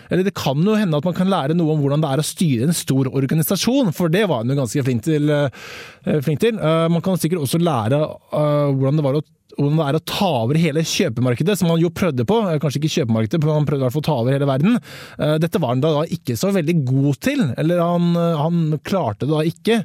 Eller 0.07 0.23
det 0.23 0.37
kan 0.39 0.61
jo 0.63 0.77
hende 0.79 0.95
at 0.95 1.03
man 1.03 1.15
kan 1.17 1.27
lære 1.27 1.55
noe 1.57 1.73
om 1.73 1.81
hvordan 1.83 1.99
det 2.03 2.13
er 2.13 2.21
å 2.23 2.23
styre 2.23 2.69
en 2.69 2.75
stor 2.75 3.09
organisasjon, 3.11 3.91
for 3.95 4.07
det 4.11 4.23
var 4.31 4.45
han 4.45 4.53
jo 4.53 4.61
ganske 4.61 4.85
flink 4.87 5.03
til. 5.03 5.27
eh, 5.27 6.21
flink 6.23 6.39
til. 6.39 6.55
Man 6.55 7.03
kan 7.03 7.19
sikkert 7.19 7.43
også 7.43 7.59
lære 7.59 7.99
hvordan 8.31 9.01
det 9.01 9.03
var 9.03 9.19
å 9.19 9.25
hvordan 9.57 9.79
det 9.81 9.87
er 9.89 9.97
å 9.97 10.03
ta 10.05 10.29
over 10.43 10.59
hele 10.61 10.83
kjøpemarkedet, 10.85 11.55
som 11.59 11.71
han 11.73 11.81
jo 11.81 11.89
prøvde 11.89 12.25
på. 12.29 12.37
Eh, 12.47 12.59
Kanskje 12.61 12.81
ikke 12.81 12.93
kjøpemarkedet, 12.95 13.41
men 13.43 13.55
han 13.57 13.65
prøvde 13.69 13.81
i 13.81 13.85
hvert 13.87 13.95
fall 13.97 14.05
å 14.05 14.09
ta 14.09 14.17
over 14.21 14.35
hele 14.37 14.49
verden. 14.49 14.77
Eh, 15.17 15.35
Dette 15.41 15.61
var 15.63 15.73
han 15.73 15.81
da 15.83 15.91
ikke 16.05 16.37
så 16.37 16.51
veldig 16.55 16.77
god 16.85 17.19
til, 17.27 17.43
eller 17.57 17.81
han, 17.81 18.07
han 18.43 18.61
klarte 18.85 19.25
det 19.25 19.33
da 19.33 19.41
ikke, 19.49 19.79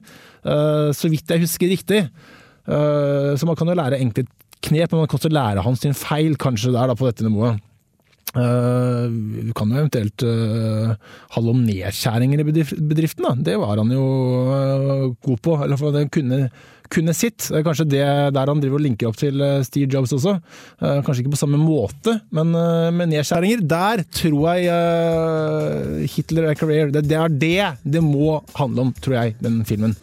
eh, 0.44 0.88
så 0.96 1.10
vidt 1.12 1.32
jeg 1.32 1.44
husker 1.46 1.72
riktig. 1.72 2.02
Eh, 2.68 3.32
Så 3.40 3.48
man 3.48 3.56
kan 3.58 3.66
jo 3.72 3.74
lære 3.80 3.98
enkle 4.00 4.26
knep, 4.62 4.92
men 4.92 5.00
man 5.02 5.08
kan 5.10 5.18
også 5.18 5.32
lære 5.32 5.64
han 5.64 5.76
sin 5.76 5.96
feil, 5.96 6.36
kanskje 6.38 6.70
der 6.76 6.86
da 6.92 6.94
på 6.94 7.08
dette 7.08 7.24
nivået. 7.26 7.58
Eh, 8.32 9.06
Du 9.42 9.52
kan 9.56 9.68
jo 9.72 9.80
eventuelt 9.82 10.22
uh, 10.24 10.92
handle 11.34 11.52
om 11.52 11.64
nedskjæringer 11.66 12.40
i 12.40 12.46
bedriften, 12.48 13.26
da. 13.26 13.32
Det 13.50 13.56
var 13.60 13.76
han 13.82 13.90
jo 13.92 14.04
uh, 14.48 15.08
god 15.24 15.40
på. 15.44 15.56
Eller 15.64 15.76
for 15.80 15.92
det 15.92 16.06
kunne, 16.14 16.46
kunne 16.92 17.14
sitt. 17.16 17.48
Det 17.50 17.58
er 17.60 17.66
kanskje 17.66 17.88
det 17.90 18.04
der 18.36 18.52
han 18.52 18.62
driver 18.62 18.80
og 18.80 18.84
linker 18.86 19.10
opp 19.10 19.18
til 19.20 19.40
eh, 19.44 19.62
Steve 19.66 19.90
Jobs 19.92 20.14
også. 20.16 20.36
Uh, 20.80 21.00
kanskje 21.04 21.24
ikke 21.24 21.34
på 21.36 21.42
samme 21.42 21.60
måte, 21.60 22.18
men 22.34 22.54
eh, 22.56 22.90
med 22.94 23.12
nedskjæringer. 23.12 23.64
Der 23.68 24.04
tror 24.12 24.46
jeg 24.52 24.70
eh, 24.72 26.06
Hitler 26.14 26.50
er 26.52 26.58
career. 26.60 26.92
Det, 26.94 27.04
det 27.08 27.18
er 27.20 27.36
det 27.42 27.58
det 27.98 28.04
må 28.04 28.38
handle 28.56 28.88
om, 28.88 28.94
tror 29.02 29.18
jeg, 29.20 29.36
den 29.44 29.62
filmen. 29.68 29.96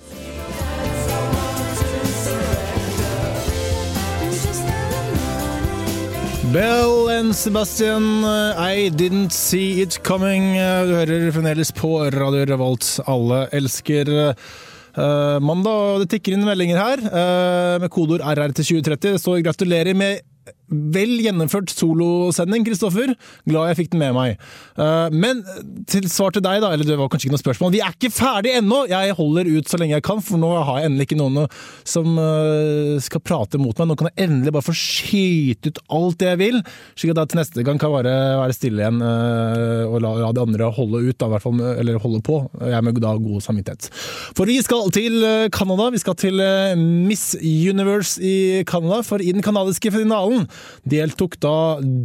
Bell 6.53 7.09
and 7.09 7.35
Sebastian, 7.35 8.23
I 8.25 8.89
didn't 8.89 9.29
see 9.29 9.81
it 9.81 9.99
coming. 10.03 10.55
Du 10.57 10.95
hører 10.97 11.29
fremdeles 11.31 11.69
på 11.77 11.91
Radio 12.09 12.47
Revolt. 12.49 12.87
Alle 13.05 13.43
elsker 13.53 14.09
uh, 14.09 15.37
mandag, 15.45 15.77
og 15.93 16.01
det 16.01 16.09
tikker 16.15 16.33
inn 16.33 16.47
meldinger 16.47 16.81
her 16.81 17.03
uh, 17.05 17.75
med 17.83 17.91
kodeord 17.93 18.25
RR 18.25 18.55
til 18.57 18.81
2030. 18.81 18.97
Det 19.13 19.21
står 19.21 19.43
'gratulerer 19.45 19.93
med 19.93 20.23
vel 20.69 21.15
gjennomført 21.23 21.71
solosending, 21.73 22.65
Kristoffer. 22.67 23.13
Glad 23.49 23.71
jeg 23.71 23.79
fikk 23.81 23.91
den 23.93 24.03
med 24.03 24.15
meg. 24.15 24.49
Eh, 24.79 25.15
men 25.15 25.41
til 25.89 26.07
svar 26.11 26.33
til 26.35 26.43
deg, 26.45 26.61
da, 26.63 26.71
eller 26.75 26.87
det 26.87 26.97
var 26.99 27.09
kanskje 27.11 27.29
ikke 27.29 27.37
noe 27.37 27.43
spørsmål. 27.43 27.73
Vi 27.73 27.81
er 27.83 27.95
ikke 27.95 28.13
ferdig 28.13 28.53
ennå! 28.59 28.83
Jeg 28.91 29.15
holder 29.17 29.49
ut 29.49 29.69
så 29.69 29.79
lenge 29.81 29.97
jeg 29.97 30.05
kan, 30.05 30.21
for 30.23 30.41
nå 30.41 30.51
har 30.57 30.81
jeg 30.81 30.89
endelig 30.89 31.09
ikke 31.09 31.19
noen 31.19 31.41
som 31.87 32.19
eh, 32.21 32.95
skal 33.03 33.23
prate 33.25 33.61
mot 33.61 33.73
meg. 33.73 33.89
Nå 33.89 33.97
kan 33.99 34.11
jeg 34.11 34.29
endelig 34.29 34.55
bare 34.55 34.67
få 34.69 34.77
skyte 34.77 35.73
ut 35.73 35.81
alt 35.99 36.19
det 36.21 36.31
jeg 36.33 36.41
vil, 36.43 36.59
slik 36.93 37.13
at 37.15 37.23
jeg 37.23 37.33
til 37.33 37.41
neste 37.41 37.65
gang 37.65 37.81
kan 37.81 37.93
bare 37.93 38.15
være 38.43 38.57
stille 38.57 38.83
igjen 38.83 39.01
eh, 39.05 39.83
og 39.89 39.99
la, 40.05 40.13
la 40.25 40.31
de 40.35 40.45
andre 40.45 40.71
holde 40.77 41.03
ut, 41.07 41.17
da, 41.19 41.41
fall, 41.41 41.63
eller 41.73 42.01
holde 42.03 42.21
på. 42.25 42.41
Jeg 42.61 42.85
med 42.85 43.01
da 43.01 43.15
god 43.19 43.41
samvittighet. 43.43 43.89
For 44.37 44.49
vi 44.49 44.59
skal 44.63 44.89
til 44.93 45.21
Canada. 45.55 45.89
Vi 45.93 46.01
skal 46.01 46.15
til 46.19 46.41
Miss 46.79 47.31
Universe 47.39 48.21
i 48.21 48.63
Canada, 48.67 49.01
for 49.05 49.21
i 49.23 49.31
den 49.33 49.43
canadiske 49.45 49.91
finalen 49.93 50.45
deltok 50.89 51.37
da 51.43 51.55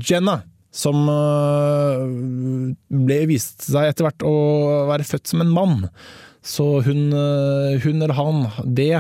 Jenna 0.04 0.42
som 0.74 1.06
ble 3.06 3.18
vist 3.30 3.62
seg 3.68 3.92
etter 3.92 4.08
hvert 4.08 4.24
å 4.26 4.34
være 4.90 5.06
født 5.06 5.30
som 5.30 5.44
en 5.44 5.52
mann. 5.54 5.84
Så 6.44 6.66
hun, 6.84 7.14
hun 7.14 8.02
eller 8.02 8.16
han, 8.18 8.48
det 8.66 8.96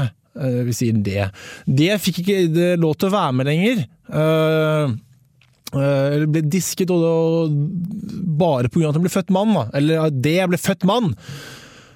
Vi 0.66 0.72
sier 0.74 0.94
det. 1.06 1.26
Det 1.66 1.98
fikk 2.02 2.22
ikke 2.22 2.76
lov 2.78 2.94
til 2.98 3.10
å 3.10 3.14
være 3.16 3.34
med 3.40 3.50
lenger. 3.50 3.82
Eller 5.74 6.30
ble 6.30 6.44
disket 6.46 6.90
og 6.94 7.50
bare 8.38 8.70
pga. 8.70 8.88
at 8.88 8.96
hun 8.98 9.04
ble 9.04 9.12
født 9.12 9.34
mann. 9.34 9.54
Da. 9.58 9.66
Eller 9.78 10.10
det 10.14 10.38
ble 10.50 10.58
født 10.60 10.86
mann. 10.88 11.12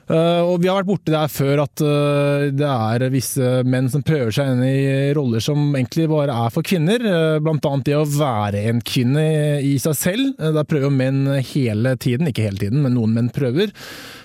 Uh, 0.09 0.41
og 0.49 0.63
Vi 0.63 0.71
har 0.71 0.79
vært 0.79 0.89
borti 0.89 1.13
der 1.13 1.29
før 1.29 1.65
at 1.67 1.83
uh, 1.85 2.49
det 2.49 2.69
er 2.69 3.05
visse 3.13 3.49
menn 3.69 3.91
som 3.93 4.05
prøver 4.07 4.33
seg 4.33 4.55
inn 4.55 4.63
i 4.65 5.13
roller 5.17 5.43
som 5.45 5.67
egentlig 5.77 6.07
bare 6.09 6.33
er 6.47 6.55
for 6.55 6.65
kvinner. 6.65 7.05
Uh, 7.05 7.37
blant 7.45 7.67
annet 7.69 7.91
det 7.91 7.97
å 7.99 8.07
være 8.09 8.65
en 8.71 8.81
kvinne 8.81 9.25
i 9.61 9.75
seg 9.83 9.99
selv. 9.99 10.31
Der 10.39 10.69
prøver 10.69 10.95
menn 10.95 11.27
hele 11.51 11.95
tiden, 12.01 12.31
ikke 12.31 12.47
hele 12.49 12.63
tiden, 12.63 12.81
men 12.85 12.97
noen 12.97 13.13
menn 13.17 13.29
prøver. 13.35 13.75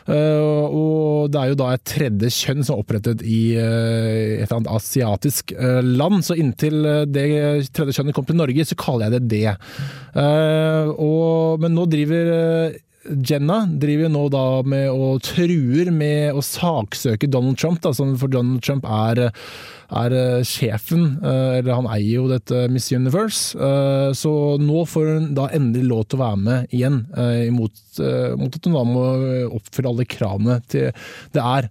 og 0.07 1.31
det 1.31 1.39
er 1.39 1.49
jo 1.51 1.57
da 1.59 1.67
et 1.73 1.83
tredje 1.87 2.29
kjønn 2.35 2.63
som 2.63 2.75
er 2.75 2.83
opprettet 2.83 3.23
i 3.23 3.55
et 3.55 4.43
eller 4.45 4.55
annet 4.57 4.71
asiatisk 4.73 5.53
land. 5.83 6.23
Så 6.25 6.37
inntil 6.39 6.79
det 7.11 7.27
tredje 7.75 7.97
kjønnet 7.97 8.15
kom 8.15 8.27
til 8.27 8.39
Norge, 8.39 8.65
så 8.67 8.79
kaller 8.79 9.09
jeg 9.09 9.23
det 9.23 9.29
det. 9.35 9.55
Og, 10.95 11.61
men 11.63 11.75
nå 11.75 11.87
driver 11.91 12.33
Jenna 13.03 13.63
driver 13.67 14.11
nå 14.11 14.23
da 14.31 14.45
med 14.67 14.87
å 14.91 15.17
truer 15.23 15.89
med 15.91 16.37
å 16.37 16.43
saksøke 16.43 17.27
Donald 17.31 17.59
Trump, 17.59 17.81
da, 17.83 17.91
for 17.91 18.31
Donald 18.31 18.63
Trump 18.63 18.87
er, 18.87 19.25
er 20.03 20.15
eh, 20.15 20.45
sjefen, 20.47 21.17
eh, 21.19 21.59
eller 21.59 21.81
han 21.81 21.89
eier 21.91 22.21
jo 22.21 22.27
dette 22.31 22.65
Miss 22.71 22.87
Universe. 22.93 23.57
Eh, 23.57 24.11
så 24.15 24.33
nå 24.61 24.85
får 24.89 25.09
hun 25.09 25.27
da 25.37 25.49
endelig 25.55 25.89
lov 25.89 26.05
til 26.07 26.19
å 26.19 26.23
være 26.23 26.41
med 26.45 26.75
igjen, 26.75 27.01
mot, 27.55 27.75
mot 28.39 28.55
at 28.55 28.69
hun 28.69 28.77
da 28.77 28.85
må 28.87 29.05
oppfylle 29.59 29.91
alle 29.91 30.07
kravene 30.09 30.61
til 30.71 30.93
det 31.35 31.43
er. 31.43 31.69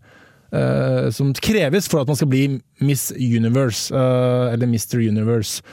Som 1.17 1.31
kreves 1.33 1.87
for 1.89 2.03
at 2.03 2.11
man 2.11 2.19
skal 2.19 2.29
bli 2.29 2.43
Miss 2.85 3.07
Universe, 3.17 3.89
eller 3.89 4.69
Mr. 4.69 5.01
Universe. 5.01 5.65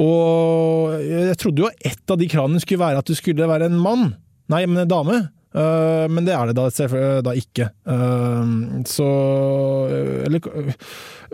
Og 0.00 0.96
jeg 1.04 1.36
trodde 1.38 1.66
jo 1.66 1.68
et 1.84 2.10
av 2.10 2.18
de 2.18 2.28
kravene 2.32 2.62
skulle 2.62 2.80
være 2.80 3.02
at 3.02 3.10
du 3.10 3.12
skulle 3.18 3.50
være 3.50 3.68
en 3.68 3.76
mann. 3.78 4.14
Nei, 4.52 4.66
men 4.66 4.82
en 4.82 4.88
dame. 4.88 5.20
Uh, 5.54 6.10
men 6.10 6.26
det 6.26 6.34
er 6.34 6.50
det 6.50 6.56
da, 6.58 6.66
da 7.22 7.34
ikke. 7.38 7.68
Uh, 7.86 8.82
så 8.90 9.06
Eller 10.26 10.42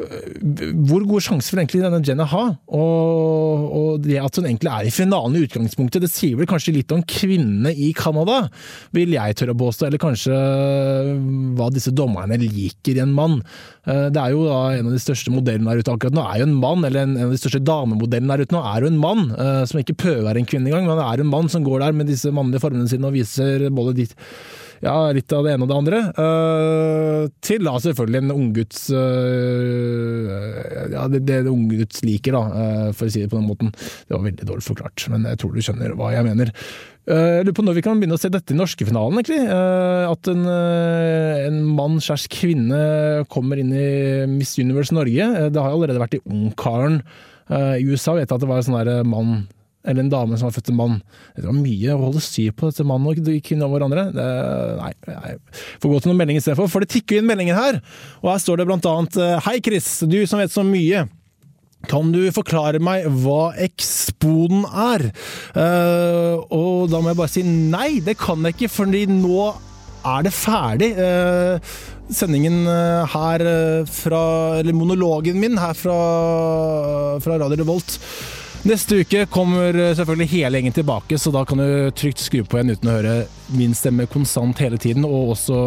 hvor 0.01 1.05
god 1.09 1.25
sjanse 1.25 1.53
vil 1.53 1.63
egentlig 1.63 1.83
denne 1.85 2.01
Jenna 2.07 2.27
ha? 2.31 2.45
Og, 2.77 3.65
og, 3.67 3.91
det 4.05 4.21
at 4.21 4.39
hun 4.39 4.47
egentlig 4.49 4.71
er 4.73 4.89
i 4.89 4.95
finalen 4.95 5.37
i 5.37 5.45
utgangspunktet, 5.47 6.05
det 6.05 6.13
sier 6.13 6.39
vel 6.39 6.49
kanskje 6.51 6.75
litt 6.77 6.95
om 6.95 7.03
kvinnene 7.05 7.73
i 7.75 7.91
Canada, 7.97 8.43
vil 8.97 9.15
jeg 9.17 9.37
tørre 9.39 9.57
å 9.57 9.61
påstå. 9.61 9.89
Eller 9.89 10.03
kanskje 10.03 10.37
hva 11.59 11.71
disse 11.75 11.93
dommerne 11.97 12.39
liker 12.41 12.97
i 12.97 13.05
en 13.05 13.15
mann. 13.17 13.41
Eh, 13.89 14.07
det 14.13 14.21
er 14.21 14.35
jo 14.35 14.47
da 14.47 14.61
en 14.77 14.91
av 14.91 14.95
de 14.95 15.03
største 15.03 15.33
modellene 15.33 15.73
der 15.73 15.83
ute 15.83 15.95
akkurat 15.95 16.17
nå, 16.17 16.25
er 16.25 16.43
jo 16.43 16.49
en 16.49 16.57
mann. 16.63 16.87
Eller 16.87 17.07
en, 17.07 17.17
av 17.27 17.35
de 17.35 17.41
største 17.41 17.63
damemodellene 17.67 18.37
der 18.37 18.47
ute 18.47 18.57
nå 18.57 18.65
er 18.73 18.85
jo 18.85 18.93
en 18.93 19.01
mann, 19.03 19.25
eh, 19.35 19.63
som 19.71 19.83
ikke 19.83 19.99
prøver 20.01 20.25
å 20.25 20.29
være 20.31 20.45
en 20.45 20.51
kvinne 20.51 20.71
engang, 20.71 20.89
men 20.89 21.05
er 21.05 21.25
en 21.25 21.33
mann 21.33 21.51
som 21.53 21.67
går 21.67 21.85
der 21.85 21.97
med 21.97 22.11
disse 22.11 22.33
mannlige 22.35 22.65
formene 22.65 22.91
sine 22.91 23.09
og 23.09 23.17
viser 23.17 23.69
både 23.75 23.97
ditt 24.01 24.10
ja, 24.81 24.95
litt 25.13 25.33
av 25.37 25.45
det 25.45 25.53
ene 25.55 25.67
og 25.67 25.71
det 25.71 25.77
andre. 25.77 25.99
Uh, 26.17 27.25
til 27.45 27.67
da 27.67 27.75
selvfølgelig 27.85 28.23
en 28.23 28.33
ungguds 28.33 28.87
uh, 28.97 30.31
Ja, 30.95 31.05
det, 31.13 31.27
det 31.29 31.43
ungguds 31.51 32.01
liker, 32.07 32.37
da, 32.39 32.45
uh, 32.49 32.87
for 32.97 33.11
å 33.11 33.13
si 33.13 33.21
det 33.21 33.29
på 33.29 33.37
den 33.37 33.51
måten. 33.51 33.75
Det 33.77 34.17
var 34.17 34.25
veldig 34.25 34.49
dårlig 34.49 34.65
forklart, 34.65 35.05
men 35.13 35.29
jeg 35.29 35.43
tror 35.43 35.53
du 35.53 35.61
skjønner 35.65 35.93
hva 35.99 36.15
jeg 36.15 36.27
mener. 36.31 36.55
Jeg 37.11 37.45
lurer 37.45 37.57
på 37.57 37.65
når 37.65 37.77
vi 37.77 37.83
kan 37.85 38.01
begynne 38.01 38.17
å 38.17 38.21
se 38.23 38.31
dette 38.33 38.55
i 38.55 38.57
norske 38.57 38.87
finalen, 38.87 39.19
egentlig. 39.19 39.41
At 39.51 40.29
en, 40.31 40.45
en 40.47 41.57
mann 41.75 41.97
skjærs 41.99 42.29
kvinne 42.31 42.81
kommer 43.33 43.59
inn 43.59 43.73
i 43.75 43.89
Miss 44.31 44.53
Universe 44.61 44.95
Norge. 44.95 45.27
Det 45.51 45.65
har 45.65 45.75
allerede 45.75 45.99
vært 45.99 46.21
i 46.21 46.23
Ungkaren 46.29 47.01
i 47.51 47.83
USA. 47.89 48.15
Jeg 48.15 48.29
vet 48.29 48.37
at 48.37 48.45
det 48.45 48.51
var 48.53 48.63
en 48.63 48.69
sånn 48.69 49.11
mann 49.11 49.33
eller 49.89 50.05
en 50.05 50.13
dame 50.13 50.37
som 50.37 50.49
har 50.49 50.55
født 50.55 50.73
en 50.73 50.77
mann. 50.77 50.99
Det 51.37 51.47
var 51.47 51.57
mye 51.57 51.95
å 51.95 52.03
holde 52.03 52.23
styr 52.25 52.53
på 52.57 52.69
dette 52.69 52.85
mannen 52.87 53.09
og 53.09 53.21
kvinnen 53.47 53.65
og 53.65 53.73
hverandre. 53.75 54.09
Det, 54.13 54.27
nei, 54.81 54.91
jeg 55.09 55.39
får 55.81 55.93
gå 55.93 56.01
til 56.01 56.13
noen 56.13 56.21
meldinger 56.21 56.43
istedenfor, 56.43 56.69
for 56.73 56.85
det 56.85 56.93
tikker 56.93 57.21
inn 57.21 57.31
meldinger 57.31 57.57
her. 57.57 57.81
Og 58.21 58.35
her 58.35 58.43
står 58.43 58.61
det 58.61 58.67
blant 58.69 58.91
annet 58.91 59.17
eh, 59.17 59.39
Hei, 59.47 59.57
Chris, 59.65 59.89
du 60.05 60.21
som 60.29 60.43
vet 60.43 60.53
så 60.53 60.65
mye. 60.67 61.07
Kan 61.89 62.11
du 62.13 62.21
forklare 62.37 62.83
meg 62.85 63.07
hva 63.23 63.55
eksponen 63.65 64.67
er? 64.69 65.07
Uh, 65.57 66.37
og 66.53 66.91
da 66.93 67.01
må 67.01 67.09
jeg 67.09 67.19
bare 67.23 67.33
si 67.33 67.45
nei, 67.47 68.03
det 68.05 68.19
kan 68.21 68.45
jeg 68.45 68.59
ikke, 68.59 68.69
fordi 68.75 69.07
nå 69.09 69.47
er 70.05 70.27
det 70.27 70.35
ferdig. 70.37 70.91
Uh, 71.01 71.73
sendingen 72.13 72.67
her 72.67 73.45
fra 73.87 74.21
Eller 74.59 74.75
monologen 74.75 75.39
min 75.39 75.55
her 75.63 75.77
fra, 75.79 75.97
fra 77.23 77.37
Radio 77.39 77.61
Revolt 77.63 78.01
Neste 78.61 78.99
uke 79.01 79.23
kommer 79.33 79.73
eh, 79.73 79.95
selvfølgelig 79.97 80.33
hele 80.35 80.59
gjengen 80.59 80.75
tilbake, 80.77 81.17
så 81.19 81.33
da 81.33 81.47
kan 81.49 81.63
du 81.63 81.93
trygt 81.97 82.21
skru 82.21 82.43
på 82.45 82.59
igjen 82.59 82.75
uten 82.75 82.91
å 82.91 82.97
høre 82.99 83.15
min 83.57 83.73
stemme 83.77 84.05
konstant 84.11 84.61
hele 84.61 84.77
tiden, 84.81 85.07
og 85.09 85.33
også 85.37 85.61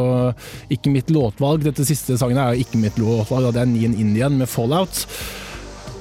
ikke 0.73 0.93
mitt 0.93 1.09
låtvalg. 1.13 1.65
Dette 1.65 1.87
siste 1.87 2.19
sangen 2.21 2.37
er 2.37 2.53
jo 2.53 2.67
ikke 2.67 2.81
mitt 2.83 2.99
låtvalg, 3.01 3.49
det 3.55 3.63
er 3.63 3.71
Nien 3.71 3.97
Indian 3.97 4.37
med 4.37 4.51
Fallout. 4.51 5.07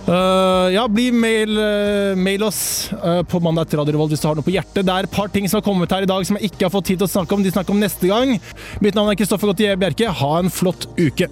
Uh, 0.03 0.67
ja, 0.75 0.89
bli 0.91 1.13
mail, 1.15 1.55
uh, 1.55 2.19
mail 2.19 2.43
oss 2.43 2.91
uh, 2.93 3.23
på 3.23 3.39
mandag 3.39 3.69
etter 3.69 3.79
Radio 3.79 3.95
Revolt 3.95 4.11
hvis 4.11 4.25
du 4.25 4.27
har 4.27 4.35
noe 4.35 4.45
på 4.45 4.53
hjertet. 4.53 4.83
Det 4.83 4.93
er 4.93 5.07
et 5.07 5.15
par 5.15 5.31
ting 5.31 5.47
som 5.49 5.61
har 5.61 5.67
kommet 5.67 5.95
her 5.95 6.05
i 6.05 6.11
dag 6.11 6.27
som 6.27 6.37
jeg 6.41 6.51
ikke 6.51 6.67
har 6.67 6.75
fått 6.75 6.91
tid 6.91 7.01
til 7.01 7.07
å 7.07 7.15
snakke 7.15 7.39
om. 7.39 7.47
De 7.47 7.55
snakker 7.55 7.73
om 7.73 7.81
neste 7.81 8.11
gang. 8.11 8.35
Mitt 8.83 8.99
navn 8.99 9.15
er 9.15 9.21
Kristoffer 9.21 9.55
Gautier 9.55 9.79
Bjerke. 9.79 10.11
Ha 10.11 10.33
en 10.43 10.51
flott 10.53 10.91
uke. 10.99 11.31